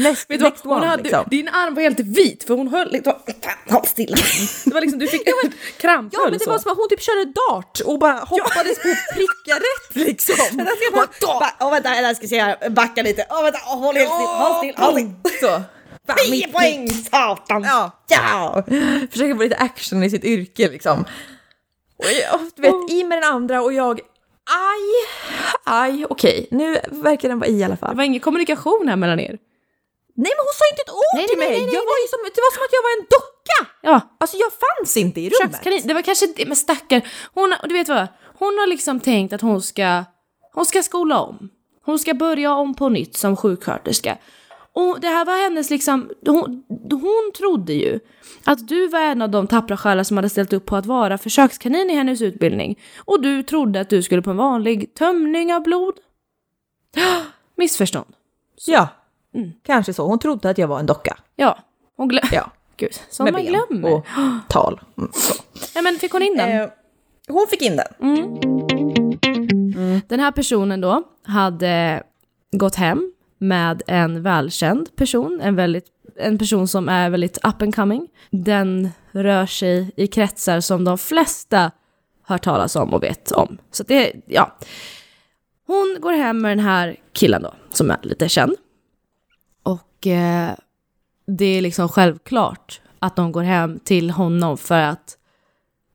[0.04, 1.26] next, Vet next Hon one hade, liksom.
[1.32, 3.14] Din arm var helt vit för hon höll liksom...
[3.70, 4.18] Håll stilla.
[4.66, 5.22] Det var liksom, du fick
[5.78, 8.90] kramp Ja men det var som att hon typ körde dart och bara hoppades på
[8.90, 10.36] att pricka rätt liksom.
[11.60, 13.26] Åh vänta, jag ska se här, backa lite.
[13.30, 15.40] Åh vänta, åh, håll helt still, håll still, håll still.
[15.50, 15.62] Så.
[16.08, 17.64] Fan, 10 mitt- poäng, satan!
[17.64, 18.64] Ja, ja.
[19.12, 21.06] Försöker få lite action i sitt yrke liksom.
[21.98, 24.00] Och jag, du vet, i med den andra och jag
[24.46, 25.08] Aj,
[25.64, 26.48] aj, okej.
[26.52, 27.96] Nu verkar den vara i i alla Det fall.
[27.96, 29.38] var ingen kommunikation här mellan er.
[30.24, 31.58] Nej men hon sa inte ett ord Nej, till nej, mig!
[31.58, 33.60] nej, nej, jag var ju som, det var som att jag var en docka!
[33.90, 35.88] Ja, Alltså jag fanns inte i rummet.
[35.88, 37.02] Det var kanske det, men stackar.
[37.34, 38.08] Hon, du vet vad?
[38.40, 40.04] Hon har liksom tänkt att hon ska,
[40.54, 41.50] hon ska skola om.
[41.86, 44.18] Hon ska börja om på nytt som sjuksköterska.
[44.74, 48.00] Och det här var hennes liksom, hon, hon trodde ju
[48.44, 51.18] att du var en av de tappra själar som hade ställt upp på att vara
[51.18, 52.80] försökskanin i hennes utbildning.
[52.98, 55.94] Och du trodde att du skulle på en vanlig tömning av blod.
[57.58, 58.16] Missförstånd.
[58.66, 58.88] Ja,
[59.34, 59.52] Mm.
[59.64, 60.06] kanske så.
[60.08, 61.18] Hon trodde att jag var en docka.
[61.36, 61.60] Ja,
[61.98, 62.30] hon glömde.
[62.36, 63.94] Ja, Gud, som med man ben glömmer.
[63.94, 64.06] och
[64.50, 64.82] tal.
[64.98, 65.34] Mm, så.
[65.76, 66.62] Nej men fick hon in den?
[66.62, 66.70] Eh,
[67.28, 67.88] hon fick in den.
[70.08, 72.04] Den här personen då hade
[72.52, 77.76] gått hem med en välkänd person, en, väldigt, en person som är väldigt up and
[77.76, 78.08] coming.
[78.30, 81.72] Den rör sig i kretsar som de flesta
[82.28, 83.58] hör talas om och vet om.
[83.72, 84.58] Så det, ja.
[85.68, 88.56] Hon går hem med den här killen då, som är lite känd.
[90.02, 90.56] Och eh,
[91.28, 95.18] det är liksom självklart att de går hem till honom för att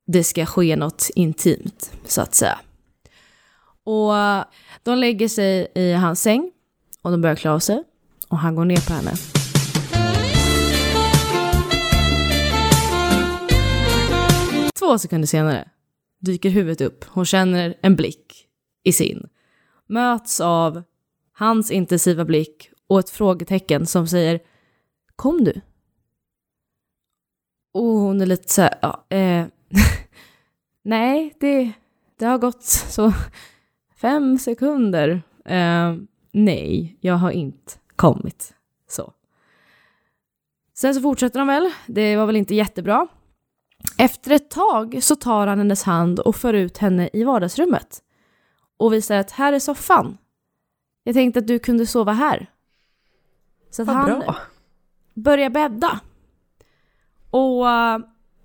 [0.07, 2.59] det ska ske något intimt, så att säga.
[3.85, 4.13] Och
[4.83, 6.53] de lägger sig i hans säng
[7.03, 7.83] och de börjar klä av sig
[8.29, 9.13] och han går ner på henne.
[14.79, 15.69] Två sekunder senare
[16.21, 17.05] dyker huvudet upp.
[17.09, 18.47] Hon känner en blick
[18.85, 19.29] i sin.
[19.87, 20.83] Möts av
[21.33, 24.41] hans intensiva blick och ett frågetecken som säger
[25.17, 25.61] Kom du?
[27.73, 29.47] Och hon är lite så här, ja, eh,
[30.83, 31.73] nej, det,
[32.19, 33.13] det har gått så
[33.97, 35.23] fem sekunder.
[35.45, 35.95] Eh,
[36.33, 38.55] nej, jag har inte kommit.
[38.89, 39.13] Så.
[40.75, 41.71] Sen så fortsätter de väl.
[41.87, 43.09] Det var väl inte jättebra.
[43.99, 48.03] Efter ett tag så tar han hennes hand och för ut henne i vardagsrummet.
[48.77, 50.19] Och visar att här är soffan.
[51.05, 52.51] Jag tänkte att du kunde sova här.
[53.71, 54.37] Så att Vad han bra.
[55.15, 56.01] börjar bädda.
[57.31, 57.99] Och eh,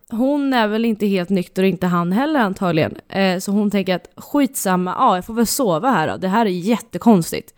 [0.09, 2.95] hon är väl inte helt nykter och inte han heller antagligen.
[3.09, 6.17] Eh, så hon tänker att skitsamma, ja jag får väl sova här då.
[6.17, 7.53] Det här är jättekonstigt.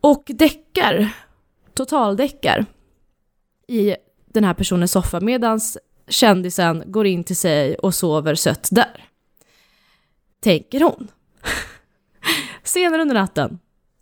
[0.00, 1.08] Och däckar,
[1.74, 2.66] totaldäckar
[3.68, 3.96] i
[4.26, 9.04] den här personens soffa medans kändisen går in till sig och sover sött där.
[10.40, 11.08] Tänker hon.
[12.62, 13.58] Senare under natten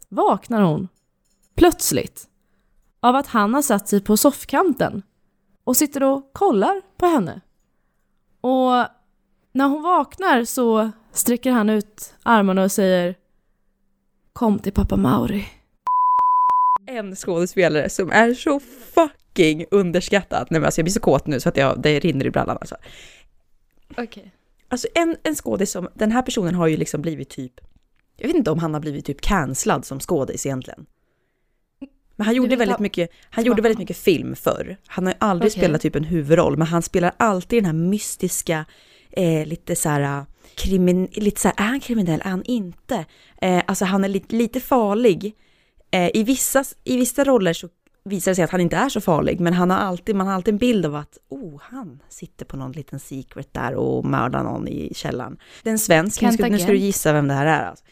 [0.08, 0.88] vaknar hon
[1.55, 2.28] plötsligt
[3.00, 5.02] av att han har satt sig på soffkanten
[5.64, 7.40] och sitter och kollar på henne.
[8.40, 8.86] Och
[9.52, 13.14] när hon vaknar så sträcker han ut armarna och säger
[14.32, 15.48] Kom till pappa Mauri.
[16.86, 18.61] En skådespelare som är så
[18.94, 20.46] fucking underskattad.
[20.50, 22.57] Nej men alltså jag blir så kåt nu så att jag, det rinner i brallan
[22.61, 22.76] alltså.
[23.96, 24.32] Okej.
[24.68, 27.52] Alltså en, en skådis som, den här personen har ju liksom blivit typ,
[28.16, 30.86] jag vet inte om han har blivit typ cancellad som skådis egentligen.
[32.16, 32.80] Men han gjorde väldigt jag.
[32.80, 34.76] mycket, han gjorde väldigt mycket film förr.
[34.86, 35.60] Han har ju aldrig Okej.
[35.60, 38.64] spelat typ en huvudroll, men han spelar alltid den här mystiska,
[39.10, 43.04] eh, lite så här, krimin, lite så här, är han kriminell, är han inte?
[43.40, 45.34] Eh, alltså han är lite, lite farlig.
[45.90, 47.68] Eh, i, vissa, I vissa roller så
[48.04, 50.34] visar det sig att han inte är så farlig, men han har alltid, man har
[50.34, 54.42] alltid en bild av att oh, han sitter på någon liten secret där och mördar
[54.42, 55.38] någon i källaren.
[55.62, 57.64] Det är en svensk, nu ska, nu ska du gissa vem det här är.
[57.64, 57.84] Alltså.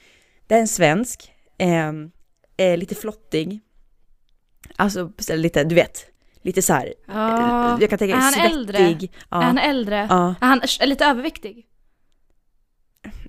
[0.46, 1.92] Det är en svensk, eh,
[2.56, 3.60] eh, lite flottig,
[4.76, 6.06] alltså så lite, du vet,
[6.42, 7.78] lite så här, Ja.
[7.80, 8.50] jag kan tänka Är han svettig.
[8.52, 8.98] äldre?
[9.28, 9.40] Ja.
[9.40, 10.06] Är han äldre?
[10.10, 10.34] Ja.
[10.40, 11.66] Är han är lite överviktig?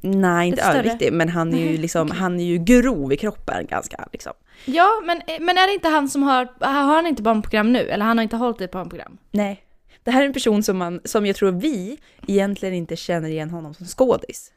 [0.01, 0.79] Nej, inte Lite större?
[0.79, 2.19] överviktig, men han är ju liksom, okej.
[2.19, 4.33] han är ju grov i kroppen ganska liksom.
[4.65, 7.79] Ja, men, men är det inte han som har, har han inte barnprogram nu?
[7.79, 9.17] Eller han har inte hållit ett barnprogram?
[9.31, 9.63] Nej.
[10.03, 13.49] Det här är en person som, man, som jag tror vi egentligen inte känner igen
[13.49, 14.51] honom som skådis.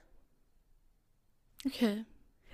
[1.65, 2.05] Okej.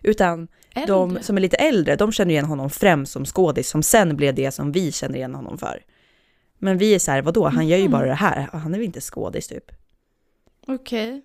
[0.03, 1.23] Utan de Äldre?
[1.23, 4.51] som är lite äldre, de känner igen honom främst som skådis, som sen blev det
[4.51, 5.83] som vi känner igen honom för.
[6.59, 8.87] Men vi är så här, vadå, han gör ju bara det här, han är väl
[8.87, 9.65] inte skådis typ.
[10.67, 11.23] Okej.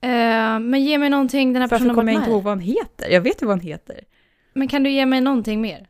[0.00, 2.60] Eh, men ge mig någonting den här Varför personen kommer jag inte ihåg vad han
[2.60, 3.08] heter?
[3.10, 4.04] Jag vet ju vad han heter.
[4.52, 5.88] Men kan du ge mig någonting mer?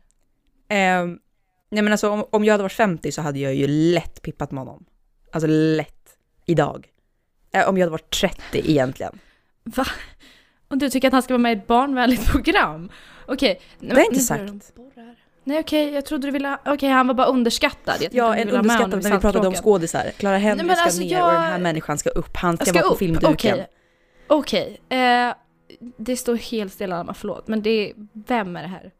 [0.69, 1.19] Ehm,
[1.69, 4.51] nej men alltså om, om jag hade varit 50 så hade jag ju lätt pippat
[4.51, 4.85] med honom.
[5.31, 6.17] Alltså lätt.
[6.45, 6.87] Idag.
[7.51, 9.19] Eh, om jag hade varit 30 egentligen.
[9.63, 9.85] Va?
[10.69, 12.89] Och du tycker att han ska vara med i ett barnvänligt program?
[13.25, 13.61] Okej.
[13.79, 14.73] Det har jag inte sagt.
[15.43, 16.57] Nej okej, jag trodde du ville...
[16.65, 17.95] Okej, han var bara underskattad.
[18.01, 20.11] Jag Ja, en underskattad när vi pratade om skådisar.
[20.17, 22.37] Clara Henry Nej, ska alltså, ner jag- och den här människan ska upp.
[22.37, 22.99] Han ska, Jag vara på upp.
[22.99, 23.53] filmduken.
[23.53, 23.67] Okej.
[24.27, 24.81] Okej.
[24.89, 25.33] Eh,
[25.97, 27.47] det står helt stilla, Alma, förlåt.
[27.47, 27.93] Men det är...
[28.13, 28.91] Vem är det här?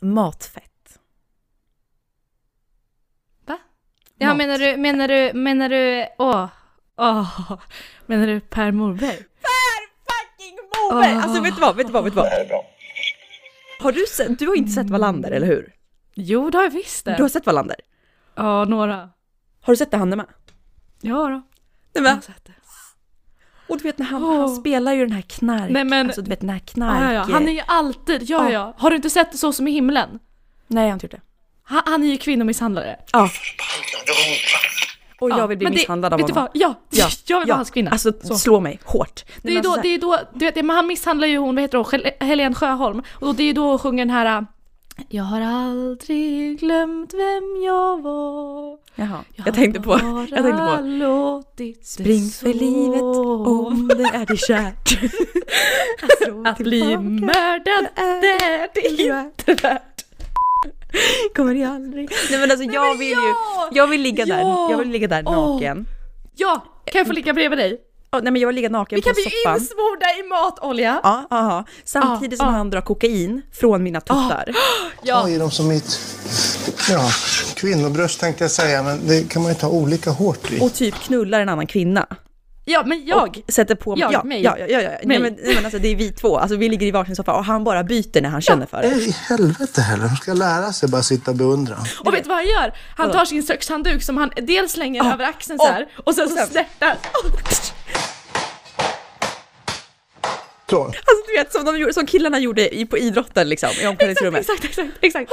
[0.00, 0.68] Matfett.
[4.18, 4.36] Ja, Mat.
[4.36, 4.76] menar du...
[4.76, 5.32] Menar du...
[5.34, 6.06] Menar du...
[6.18, 6.46] Åh.
[6.96, 7.52] Åh.
[8.06, 9.18] Menar du Per Morberg?
[10.72, 11.14] Tove!
[11.22, 12.28] Alltså vet du vad, vet du vad, vet du vad?
[13.80, 15.72] Har du sett, du har inte sett Wallander, eller hur?
[16.14, 17.16] Jo, det har jag visst det.
[17.16, 17.76] Du har sett Wallander?
[18.34, 18.96] Ja, några.
[19.62, 20.26] Har du sett det han är med?
[21.00, 21.28] Ja då.
[21.28, 21.42] Nej,
[21.92, 22.52] Jag men, har sett det.
[23.66, 24.38] och du vet när han, Åh.
[24.38, 27.02] han spelar ju den här knark, Nej, men- alltså du vet den här Ja, knark...
[27.02, 27.26] ja, ja.
[27.34, 28.50] Han är ju alltid, ja, Ja.
[28.52, 28.74] ja.
[28.78, 30.18] Har du inte sett Så som i himlen?
[30.66, 31.20] Nej jag har inte gjort det.
[31.62, 32.96] Han, han är ju kvinnomisshandlare.
[33.12, 33.28] Ja.
[35.22, 36.48] Och jag Ja, vill bli det- misshandlad av vet du honom.
[36.54, 36.62] vad?
[36.62, 37.52] Ja, Ja, jag vill ja.
[37.54, 37.90] vara hans kvinna.
[37.90, 38.34] Alltså Så.
[38.38, 39.24] slå mig hårt.
[39.42, 41.62] Det är, Men då, det är då, du vet, men han misshandlar ju hon, vad
[41.62, 42.98] heter hon, Hel- Helene Sjöholm.
[43.12, 44.42] Och då, det är ju då hon sjunger den här äh,
[45.08, 48.78] Jag har aldrig glömt vem jag var.
[48.94, 52.58] Jaha, jag, tänkte på, jag tänkte på låtit Spring för så.
[52.58, 54.98] livet om det är dig kärt.
[56.46, 59.91] Att bli mördad, det är det inte värt.
[61.36, 62.10] Kommer jag aldrig.
[62.30, 63.68] Nej men alltså jag men vill ju, ja!
[63.72, 64.68] jag vill ligga där, Ja!
[64.70, 65.32] jag vill ligga där Åh!
[65.52, 65.86] naken.
[66.36, 67.78] Ja, kan jag få ligga bredvid dig?
[68.12, 69.58] Oh, nej men jag vill ligga naken Vi på kan bli soffan.
[69.58, 71.00] insmorda i matolja.
[71.02, 71.64] Ja, aha.
[71.84, 72.58] Samtidigt Ja, som ja.
[72.58, 74.44] han drar kokain från mina tuttar.
[75.02, 75.28] Ja.
[75.28, 76.00] i dem som mitt
[76.90, 77.10] ja,
[77.56, 80.60] kvinnobröst tänkte jag säga, men det kan man ju ta olika hårt i.
[80.60, 82.06] Och typ knullar en annan kvinna.
[82.64, 83.28] Ja, men jag.
[83.46, 84.00] Och sätter på mig.
[84.00, 84.42] Jag, ja, mig.
[84.42, 84.90] ja, ja, ja, ja.
[85.04, 87.32] Nej, men, nej, men alltså det är vi två, alltså vi ligger i varsin soffa
[87.32, 88.88] och han bara byter när han känner för det.
[88.88, 90.08] Nej, i helvete heller.
[90.08, 91.76] De ska lära sig bara sitta och beundra.
[92.04, 92.72] Och vet du vad han gör?
[92.96, 96.36] Han tar sin kökshandduk som han dels slänger över axeln så här och sen så
[96.46, 96.96] snärtar.
[100.70, 100.84] Så.
[100.84, 100.94] Alltså
[101.26, 104.40] du vet som, de gjorde, som killarna gjorde i, på idrotten liksom, i omklädningsrummet.
[104.40, 105.30] Exakt, exakt, exakt.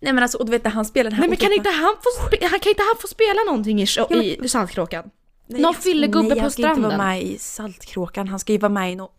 [0.00, 1.70] Nej men alltså och du vet när han spelar den här Nej men kan inte
[1.70, 5.04] han få, spe- han, kan inte han få spela någonting i, men- i Saltkråkan?
[5.46, 6.98] Nej, Någon fyllegubbe nej, på han ska inte stranden.
[6.98, 9.10] vara med i Saltkråkan, han ska ju vara med i no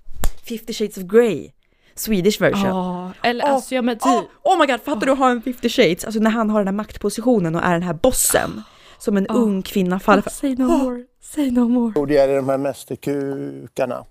[0.50, 1.52] 50 shades of Grey.
[1.96, 2.66] Swedish version.
[2.70, 4.30] Ja, eller Åh, alltså ja men Oh, typ.
[4.44, 6.06] oh my god, fattar du att ha en 50 shades?
[6.06, 8.62] Alltså när han har den här maktpositionen och är den här bossen.
[9.00, 10.30] Som en ung kvinna faller för.
[10.30, 11.94] Say no more, say no more.
[11.96, 14.06] Gjorde jag de här mästerkukarna.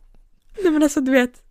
[0.63, 1.43] Nej men alltså du vet.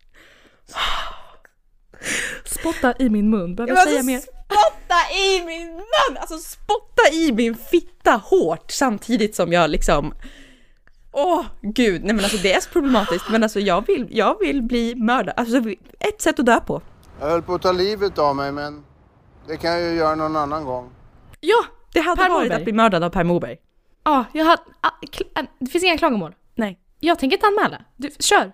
[2.44, 4.18] Spotta i min mun, behöver jag säga alltså, mer?
[4.20, 6.16] Spotta i min mun!
[6.18, 10.14] Alltså spotta i min fitta hårt samtidigt som jag liksom
[11.18, 14.62] Åh gud, nej men alltså det är så problematiskt men alltså jag vill, jag vill
[14.62, 15.34] bli mördad.
[15.36, 15.56] Alltså
[15.98, 16.82] ett sätt att dö på.
[17.20, 18.84] Jag höll på att ta livet av mig, men
[19.48, 20.90] det kan jag ju göra någon annan gång.
[21.40, 22.58] Ja, Det hade Per varit Morberg.
[22.58, 23.56] att bli mördad av Per Morberg.
[24.04, 24.90] ja, jag har, ah,
[25.34, 26.34] ah, det finns inga klagomål.
[26.54, 26.80] Nej.
[27.00, 27.84] Jag tänker inte anmäla.
[27.96, 28.52] Du, kör.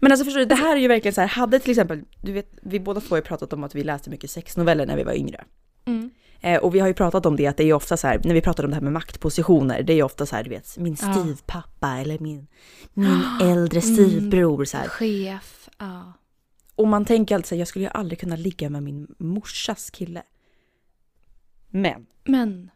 [0.00, 2.32] Men alltså förstår du, det här är ju verkligen så här, hade till exempel, du
[2.32, 5.02] vet, vi båda två har ju pratat om att vi läste mycket sexnoveller när vi
[5.04, 5.44] var yngre.
[5.84, 6.10] Mm.
[6.40, 8.34] Eh, och vi har ju pratat om det att det är ofta så här, när
[8.34, 10.78] vi pratar om det här med maktpositioner, det är ju ofta så här, du vet,
[10.78, 11.12] min Ja.
[11.14, 12.46] styvpappa eller min,
[12.94, 14.88] min äldre styvbror så här.
[14.88, 16.12] Chef, ja.
[16.74, 19.90] Och man tänker alltid så här, jag skulle ju aldrig kunna ligga med min morsas
[19.90, 20.22] kille.
[21.70, 22.70] Men Men,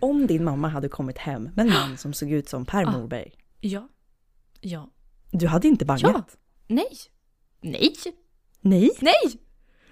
[0.00, 2.84] om din mamma hade kommit hem med en man som såg ut som Per.
[2.92, 3.88] Morberg, ja.
[4.60, 4.90] Ja.
[5.30, 6.02] du hade inte bangat?
[6.02, 6.24] Ja.
[6.66, 6.96] Nej.
[7.60, 7.92] Nej.
[8.60, 8.90] Nej?
[9.00, 9.14] Nej!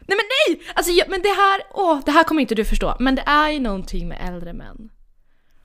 [0.07, 0.27] Nej men
[0.57, 0.63] nej!
[0.75, 2.97] Alltså jag, men det här, åh, det här kommer inte du förstå.
[3.01, 4.91] Men det är ju någonting med äldre män.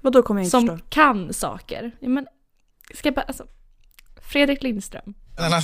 [0.02, 0.86] Vad då kommer jag inte Som förstå?
[0.90, 1.92] kan saker.
[2.00, 2.28] Ja, men,
[2.94, 3.46] ska jag bara, alltså.
[4.32, 5.14] Fredrik Lindström.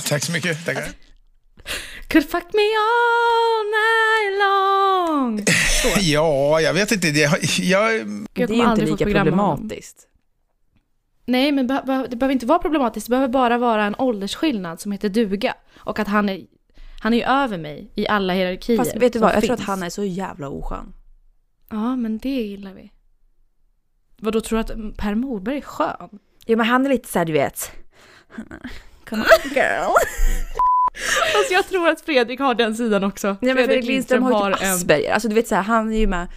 [0.08, 0.66] Tack så mycket.
[0.66, 0.84] Tackar.
[2.08, 5.44] Could fuck me all night long.
[5.82, 5.88] Så.
[6.00, 7.10] Ja, jag vet inte.
[7.10, 10.08] Det, jag, Jag Det är inte lika problematiskt.
[11.26, 13.06] Nej, men be- be- det behöver inte vara problematiskt.
[13.06, 15.54] Det behöver bara vara en åldersskillnad som heter duga.
[15.76, 16.40] Och att han är,
[17.02, 19.60] han är ju över mig i alla hierarkier Fast vet du vad, jag tror att
[19.60, 19.68] finns.
[19.68, 20.92] han är så jävla oskön.
[21.70, 22.92] Ja, men det gillar vi.
[24.18, 26.08] Vad då tror du att Per Morberg är skön?
[26.46, 27.72] Ja men han är lite såhär du vet.
[29.04, 29.90] Come on girl.
[31.36, 33.36] Alltså jag tror att Fredrik har den sidan också.
[33.40, 35.12] Nej men Fredrik Lindström har ju typ Asperger.
[35.12, 36.28] Alltså du vet såhär, han är ju med.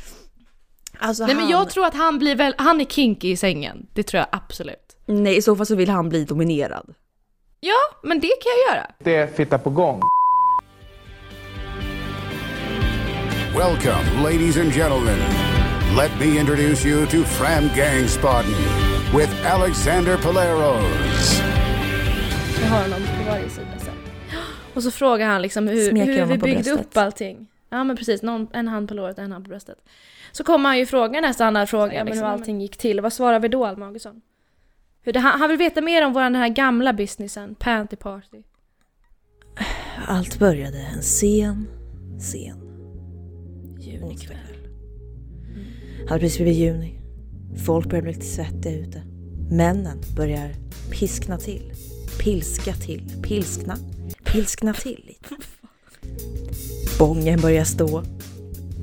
[0.98, 1.52] Alltså Nej men han...
[1.52, 3.88] jag tror att han blir väl, han är kinky i sängen.
[3.94, 4.98] Det tror jag absolut.
[5.06, 6.94] Nej i så fall så vill han bli dominerad.
[7.60, 8.92] Ja, men det kan jag göra.
[9.00, 10.02] Det är fitta på gång.
[13.56, 15.20] Welcome, ladies and gentlemen.
[15.98, 18.54] Let me introduce you to Fram Gangspaden
[19.18, 21.42] with Alexander Paleros.
[22.62, 23.94] Jag har honom på varje sida sen.
[24.74, 26.80] Och så frågar han liksom hur, Smeker hur vi byggde bröstet.
[26.80, 27.48] upp allting.
[27.70, 29.78] Ja men precis, någon, en hand på låret och en hand på bröstet.
[30.32, 33.02] Så kommer han ju fråga nästa andra fråga men hur liksom, allting gick till.
[33.02, 34.22] Vad svarar vi då Alma Augustsson?
[35.02, 38.44] Hur det, han, han vill veta mer om vår den här gamla businessen, Panty Party.
[40.08, 41.68] Allt började en sen,
[42.20, 42.65] sen
[44.06, 44.38] junikväll.
[46.08, 47.02] Hade precis blivit juni.
[47.66, 49.04] Folk börjar bli lite svettiga ute.
[49.52, 50.56] Männen börjar
[50.92, 51.74] piskna till.
[52.20, 53.22] Pilska till.
[53.24, 53.78] Pilskna.
[54.24, 55.36] Pilskna till lite.
[57.00, 58.04] Bången börjar stå.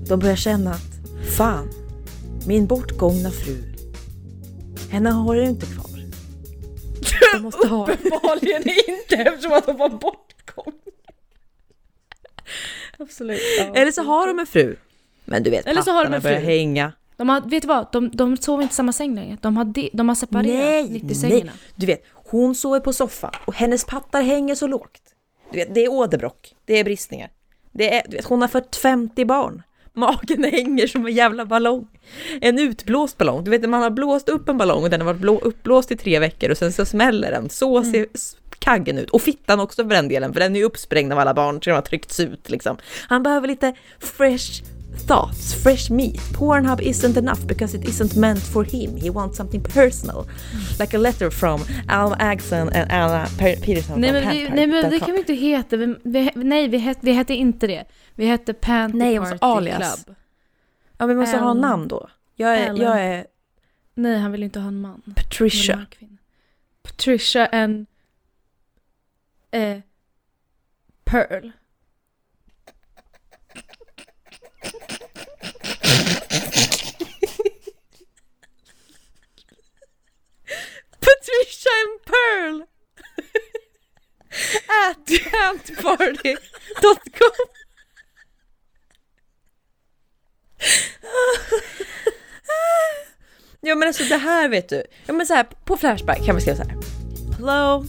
[0.08, 0.92] De börjar känna att
[1.36, 1.70] fan,
[2.46, 3.62] min bortgångna fru,
[4.90, 6.00] henne har jag inte kvar.
[7.42, 7.92] måste ha.
[7.92, 10.78] Uppenbarligen inte eftersom att de var bortgångna.
[12.98, 13.40] Absolut.
[13.58, 13.74] Ja.
[13.74, 14.76] Eller så har de en fru.
[15.24, 16.46] Men du vet, Eller så har de en börjar fru.
[16.46, 16.92] hänga.
[17.16, 17.86] De har, vet du vad?
[17.92, 19.38] De, de sover inte i samma säng längre.
[19.40, 21.14] De har, de, de har separerat Nej, mitt i nej.
[21.14, 21.52] sängerna.
[21.74, 25.00] Du vet, hon sover på soffan och hennes pattar hänger så lågt.
[25.52, 27.30] Du vet, det är åderbråck, det är bristningar.
[27.72, 29.62] Det är, du vet, hon har fött 50 barn.
[29.94, 31.88] Magen hänger som en jävla ballong.
[32.40, 33.44] En utblåst ballong.
[33.44, 35.96] Du vet, man har blåst upp en ballong och den har varit blå, uppblåst i
[35.96, 37.50] tre veckor och sen så smäller den.
[37.50, 39.10] Så ser s- kaggen ut.
[39.10, 41.70] Och fittan också för den delen, för den är ju uppsprängd av alla barn så
[41.70, 42.76] den har tryckts ut liksom.
[43.08, 44.62] Han behöver lite fresh
[44.96, 46.20] thoughts, fresh meat.
[46.32, 48.96] Pornhub isn't enough because it isn't meant for him.
[48.96, 50.26] He wants something personal.
[50.78, 55.00] Like a letter from Alma Agson and Anna Peterson Nej men, vi, nej men det
[55.00, 55.76] kan vi inte heta.
[55.76, 57.84] Vi, vi, nej, vi hette, vi hette inte det.
[58.14, 60.04] Vi hette Panty Nej, Party alias.
[60.04, 60.16] Club.
[60.98, 61.60] Ja, vi måste ha Ellen.
[61.60, 62.08] namn då.
[62.36, 62.82] Jag är, Ellen.
[62.82, 63.26] jag är
[63.94, 65.02] Nej, han vill inte ha en man.
[65.16, 65.74] Patricia.
[65.74, 66.18] Ha en.
[66.82, 67.86] Patricia and...
[69.50, 69.78] Eh,
[71.04, 71.50] Pearl.
[81.00, 81.51] Patricia and
[82.04, 82.62] Pearl!
[84.88, 87.46] At pantparty.com
[93.60, 94.82] Ja men alltså det här vet du.
[95.06, 96.72] Ja men så här på Flashback kan vi skriva så här.
[97.38, 97.84] Hello.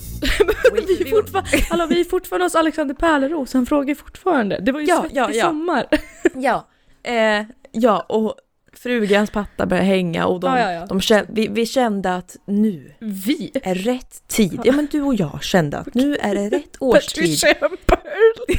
[0.73, 4.59] vi, är fortfarande, hallå, vi är fortfarande hos Alexander Pärleros, han frågar fortfarande.
[4.61, 5.45] Det var ju Ja, svettig ja, ja.
[5.47, 5.87] sommar.
[6.35, 6.69] Ja.
[7.05, 8.35] Eh, ja och
[8.77, 10.85] frugans patta började hänga och de, Ja, ja, ja.
[10.85, 13.51] de kände, vi, vi kände att nu Vi?
[13.63, 14.61] är rätt tid.
[14.63, 17.23] Ja men du och jag kände att nu är det rätt årstid.
[17.23, 18.57] Patricia and Pearl.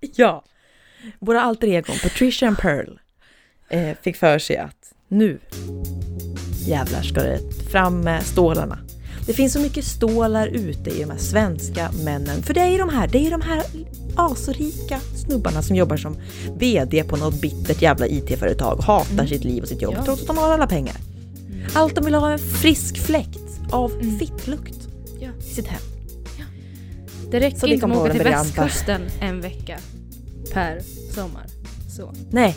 [0.16, 0.44] Ja.
[1.18, 2.98] Våra alter egon, Patricia and Pearl,
[3.68, 5.38] eh, fick för sig att nu
[6.66, 7.38] jävlar ska det
[7.72, 8.78] fram med stålarna.
[9.26, 12.42] Det finns så mycket stålar ute i de här svenska männen.
[12.42, 13.62] För det är ju de här, det är de här
[14.16, 16.16] asrika snubbarna som jobbar som
[16.58, 20.04] VD på något bittert jävla IT-företag hatar sitt liv och sitt jobb Ja.
[20.04, 20.96] trots att de har alla pengar.
[21.74, 23.38] Allt de vill ha är en frisk fläkt
[23.70, 23.88] av
[24.18, 24.88] fittlukt
[25.20, 25.28] Ja.
[25.40, 25.80] i sitt hem.
[27.30, 29.78] Det räcker Så inte med att åka till västkusten en vecka
[30.52, 30.80] per
[31.14, 31.46] sommar.
[31.96, 32.12] Så.
[32.30, 32.56] Nej,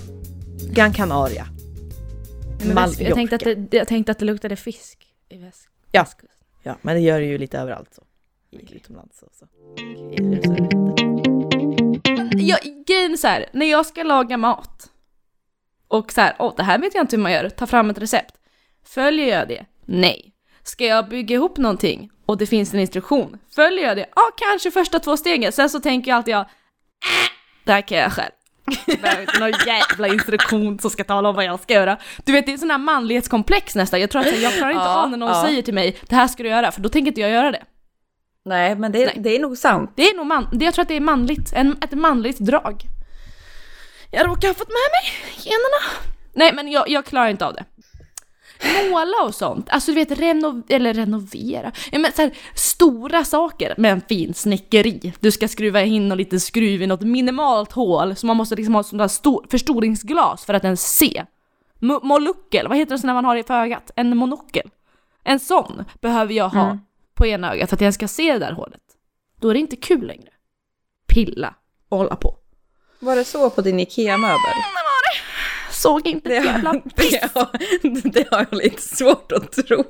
[0.72, 1.48] Gran Canaria.
[2.76, 5.68] Väst, jag, tänkte att det, jag tänkte att det luktade fisk i väst.
[5.92, 6.06] Ja.
[6.64, 8.04] Ja, men det gör det ju lite överallt så.
[8.52, 9.46] I utomlands och så.
[12.48, 14.90] Jag grejen är så här, när jag ska laga mat
[15.88, 17.98] och så här, åh det här vet jag inte hur man gör, ta fram ett
[17.98, 18.36] recept.
[18.86, 19.66] Följer jag det?
[19.86, 20.34] Nej.
[20.64, 23.40] Ska jag bygga ihop någonting och det finns en instruktion?
[23.56, 24.06] Följer jag det?
[24.16, 25.52] Ja, kanske första två stegen.
[25.52, 26.48] Sen så tänker jag alltid jag, äh,
[27.64, 28.32] det här kan jag själv.
[28.86, 31.98] Jag behöver inte någon jävla instruktion som ska tala om vad jag ska göra.
[32.26, 34.02] Du vet, det är sån här manlighetskomplex nästan.
[34.02, 35.44] Jag tror att jag klarar inte Ja, av när någon ja.
[35.44, 37.64] säger till mig, det här ska du göra, för då tänker inte jag göra det.
[38.50, 39.92] Nej, men det, det är nog sant.
[39.96, 42.84] Det är nog man, det- jag tror att det är manligt, en, ett manligt drag.
[44.12, 46.10] Jag råkar ha fått med mig generna.
[46.34, 47.66] Nej men jag, jag klarar inte av det.
[48.92, 53.74] Måla och sånt, alltså du vet reno, eller renovera, ja, men så här, stora saker
[53.78, 55.14] med en fin snickeri.
[55.20, 58.76] Du ska skruva in någon liten skruv i något minimalt hål så man måste liksom
[58.76, 61.26] ha där stor, förstoringsglas för att ens se.
[61.80, 63.92] Mo- Moluckel, vad heter det så när man har det för ögat?
[63.96, 64.70] En monokel.
[65.24, 66.80] En sån behöver jag ha Mm.
[67.20, 68.82] På ena ögat för att jag ska se det där hålet.
[69.42, 70.30] Då är det inte kul längre.
[71.08, 71.56] Pilla
[71.90, 72.38] och hålla på.
[73.00, 74.64] Var det så på din IKEA-möbel?
[75.72, 77.12] Såg inte ett jävla piss.
[77.12, 79.86] det, har, det har jag lite svårt att tro.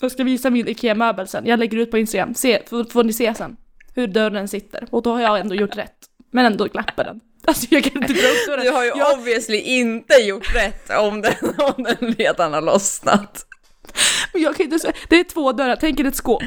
[0.00, 1.46] Jag ska visa min IKEA-möbel sen.
[1.46, 2.34] Jag lägger ut på Instagram.
[2.34, 3.56] Se, får, får ni se sen
[3.94, 4.88] hur dörren sitter.
[4.90, 5.96] Och då har jag ändå gjort rätt.
[6.30, 7.20] Men ändå glappar den.
[7.44, 8.64] Alltså jag kan inte dra upp dörren.
[8.64, 13.46] Du har ju jag, obviously inte gjort rätt om den, om den redan har lossnat.
[14.42, 14.92] jag kan inte säga.
[15.08, 16.42] Det är två dörrar, tänk er ett skåp.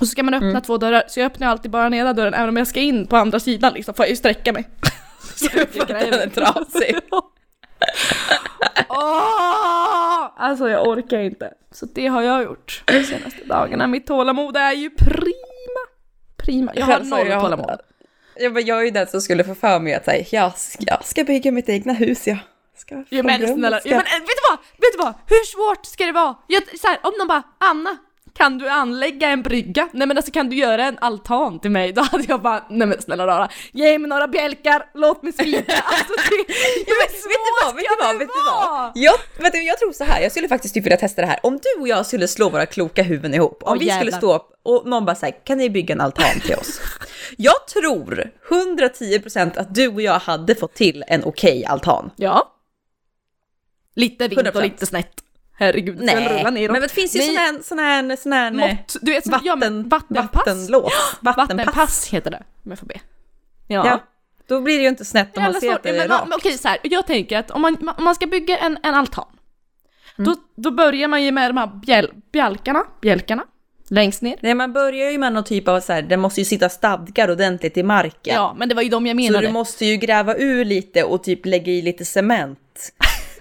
[0.00, 2.48] Och så ska man öppna två dörrar, så jag öppnar alltid bara ena dörren även
[2.48, 4.68] om jag ska in på andra sidan liksom, får jag ju sträcka mig.
[5.34, 6.96] Så jag att den är trasig.
[8.88, 10.30] Åh!
[10.36, 11.52] Alltså jag orkar inte.
[11.70, 13.86] Så det har jag gjort de senaste dagarna.
[13.86, 15.80] Mitt tålamod är ju prima.
[16.36, 16.72] Prima.
[16.74, 17.80] Jag har noll jag- tålamod.
[18.40, 20.84] Jag, bara, jag är ju den som skulle få för mig att säga, jag, ska,
[20.86, 22.38] jag ska bygga mitt egna hus, jag
[22.80, 23.88] ska Ja men rum, snälla, ska...
[23.88, 24.58] ja, men, äh, vet du vad?
[24.58, 25.14] Vet du vad?
[25.26, 26.34] Hur svårt ska det vara?
[26.46, 27.96] Jag, så här, om någon bara Anna,
[28.38, 29.88] kan du anlägga en brygga?
[29.92, 31.92] Nej men alltså kan du göra en altan till mig?
[31.98, 35.72] Då hade jag bara, nej men snälla rara, ge mig några bjälkar, låt mig svika.
[35.84, 36.54] Alltså det,
[36.86, 38.92] Ja, men, vet du vad, vet du vad, vet du vad?
[38.94, 41.40] Jag, vet du, jag tror så här, jag skulle faktiskt typ vilja testa det här.
[41.42, 44.18] Om du och jag skulle slå våra kloka huvuden ihop, om Åh, vi skulle jävlar.
[44.18, 46.80] stå upp och någon bara säger kan ni bygga en altan till oss?
[47.36, 52.10] Jag tror 110% att du och jag hade fått till en okej altan.
[52.16, 52.54] Ja.
[53.98, 54.62] Lite vint och 100%.
[54.62, 55.12] lite snett.
[55.58, 56.72] Herregud, skulle rulla Nej, neråt.
[56.72, 59.46] men det finns ju Nej, sån här, sån här, sån här Mått, du vet, vatten,
[59.46, 60.34] ja, men vattenpass.
[60.34, 60.92] vattenlås.
[61.20, 61.48] Vattenpass.
[61.48, 63.00] Vattenpass heter det, om jag får be.
[63.68, 63.86] Ja.
[63.86, 64.00] Ja.
[64.48, 66.28] Då blir det ju inte snett om man ser att det är men, rakt.
[66.28, 68.94] men Okej, så här, jag tänker att om man, om man ska bygga en, en
[68.94, 69.24] altan,
[70.18, 70.30] Mm.
[70.32, 73.44] då, då börjar man ju med de här bjäl, bjälkarna, bjälkarna,
[73.88, 74.36] längst ner.
[74.40, 77.30] Nej, man börjar ju med någon typ av så här, det måste ju sitta stadgar
[77.30, 78.34] ordentligt i marken.
[78.34, 79.46] Ja, men det var ju de jag Så menade.
[79.46, 82.58] du måste ju gräva ur lite och typ lägga i lite cement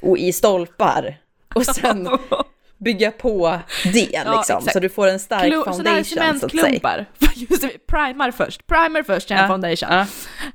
[0.01, 1.17] och i stolpar.
[1.55, 2.09] Och sen
[2.77, 4.57] bygga på det Ja, liksom.
[4.57, 4.71] exakt.
[4.73, 7.05] Så du får en stark Klo- foundation så att säga.
[7.35, 8.67] Just det, primar först.
[8.67, 9.89] Primer först, sen Ja, foundation.
[9.91, 10.05] ja,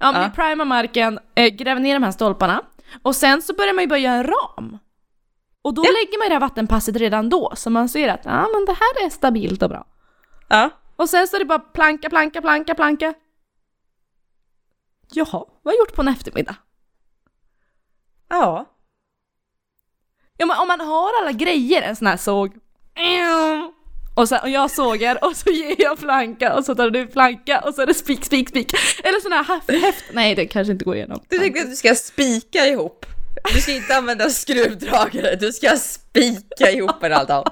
[0.00, 0.28] Ja, men ja.
[0.28, 2.62] vi primar marken, äh, gräver ner de här stolparna
[3.02, 4.78] och sen så börjar man ju börja en ram.
[5.62, 8.48] Och då lägger man ju det här vattenpasset redan då, så man ser att ja,
[8.52, 9.86] men det här är stabilt och bra.
[10.48, 10.70] Ja.
[10.96, 13.14] Och sen så är det bara planka, planka, planka, planka.
[15.12, 16.54] Jaha, vad har jag gjort på en eftermiddag?
[18.28, 18.66] Ja.
[20.38, 22.52] Ja men om man har alla grejer, en sån här såg.
[24.14, 27.60] Och, sen, och jag sågar och så ger jag planka och så tar du planka
[27.60, 28.72] och så är det spik, spik, spik.
[29.04, 30.04] Eller sån här häft, häft.
[30.12, 31.20] Nej det kanske inte går igenom.
[31.28, 33.06] Du tänker att du ska spika ihop.
[33.54, 37.44] Du ska inte använda skruvdragare, du ska spika ihop en altan.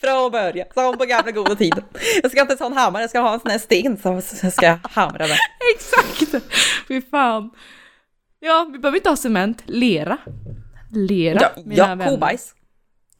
[0.00, 1.84] Från början, som på gamla goda tiden.
[2.22, 4.52] Jag ska inte ha en hammare, jag ska ha en sån här sten som jag
[4.52, 5.38] ska hamra med.
[5.74, 6.44] Exakt!
[6.88, 7.50] Fy fan.
[8.40, 9.62] Ja, vi behöver inte ha cement.
[9.66, 10.18] Lera.
[10.96, 12.10] Lera, Ja, mina ja vänner.
[12.10, 12.54] kobajs.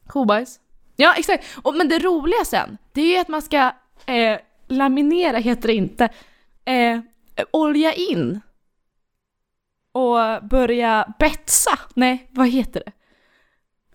[0.07, 0.59] Kobajs.
[0.95, 1.45] Ja, exakt.
[1.63, 3.57] Och, men det roliga sen, det är ju att man ska
[4.05, 6.09] eh, laminera, heter det inte,
[6.65, 6.99] eh,
[7.51, 8.39] olja in
[9.91, 11.79] och börja betsa.
[11.93, 12.91] Nej, vad heter det?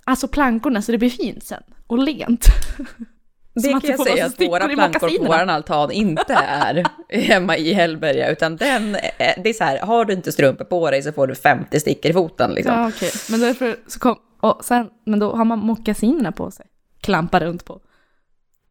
[0.05, 2.45] Alltså plankorna så det blir fint sen och lent.
[3.55, 6.85] Det Som kan jag säga att våra plankor på våran altan inte är
[7.21, 10.91] hemma i Hellberga utan den, är- det är så här, har du inte strumpor på
[10.91, 12.75] dig så får du 50 stickor i foten liksom.
[12.75, 13.11] Ja, okej.
[13.31, 16.67] Men därför så kom, och sen, men då har man mockasinerna på sig.
[17.01, 17.81] Klampar runt på.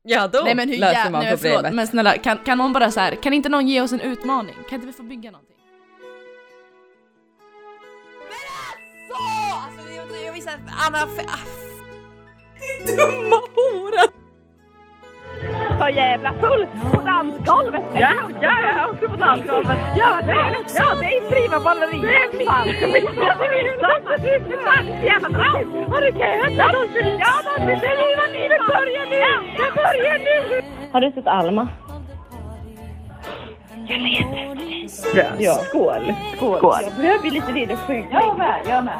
[0.03, 1.75] Ja, då Nej men hur löser jä- man men förlåt, problemet.
[1.75, 4.55] men snälla, kan, kan någon bara så här, kan inte någon ge oss en utmaning?
[4.69, 5.55] Kan inte vi få bygga någonting?
[9.09, 9.15] Så!
[9.65, 11.05] Alltså jag, jag visste att Anna...
[12.97, 14.03] Dumma hora!
[15.79, 17.83] Så jävla full på dansgolvet!
[17.93, 18.09] Ja,
[18.41, 19.77] ja, jag är också på dansgolvet.
[19.97, 22.07] Ja, det är Ja, det är prima ballerina.
[22.07, 22.67] Det är fan.
[25.03, 25.51] Jävla bra!
[25.89, 26.53] Har du köat?
[26.57, 29.17] Ja, det är livet börjar nu!
[29.57, 30.61] Det börjar nu!
[30.91, 31.67] Har du sett Alma?
[33.87, 34.49] Jag letar
[34.85, 36.13] efter Ja, skål.
[36.35, 36.57] Skål.
[36.57, 36.73] skål.
[36.83, 38.07] Jag behöver ju lite ledarskygg.
[38.11, 38.99] Jag med, jag med.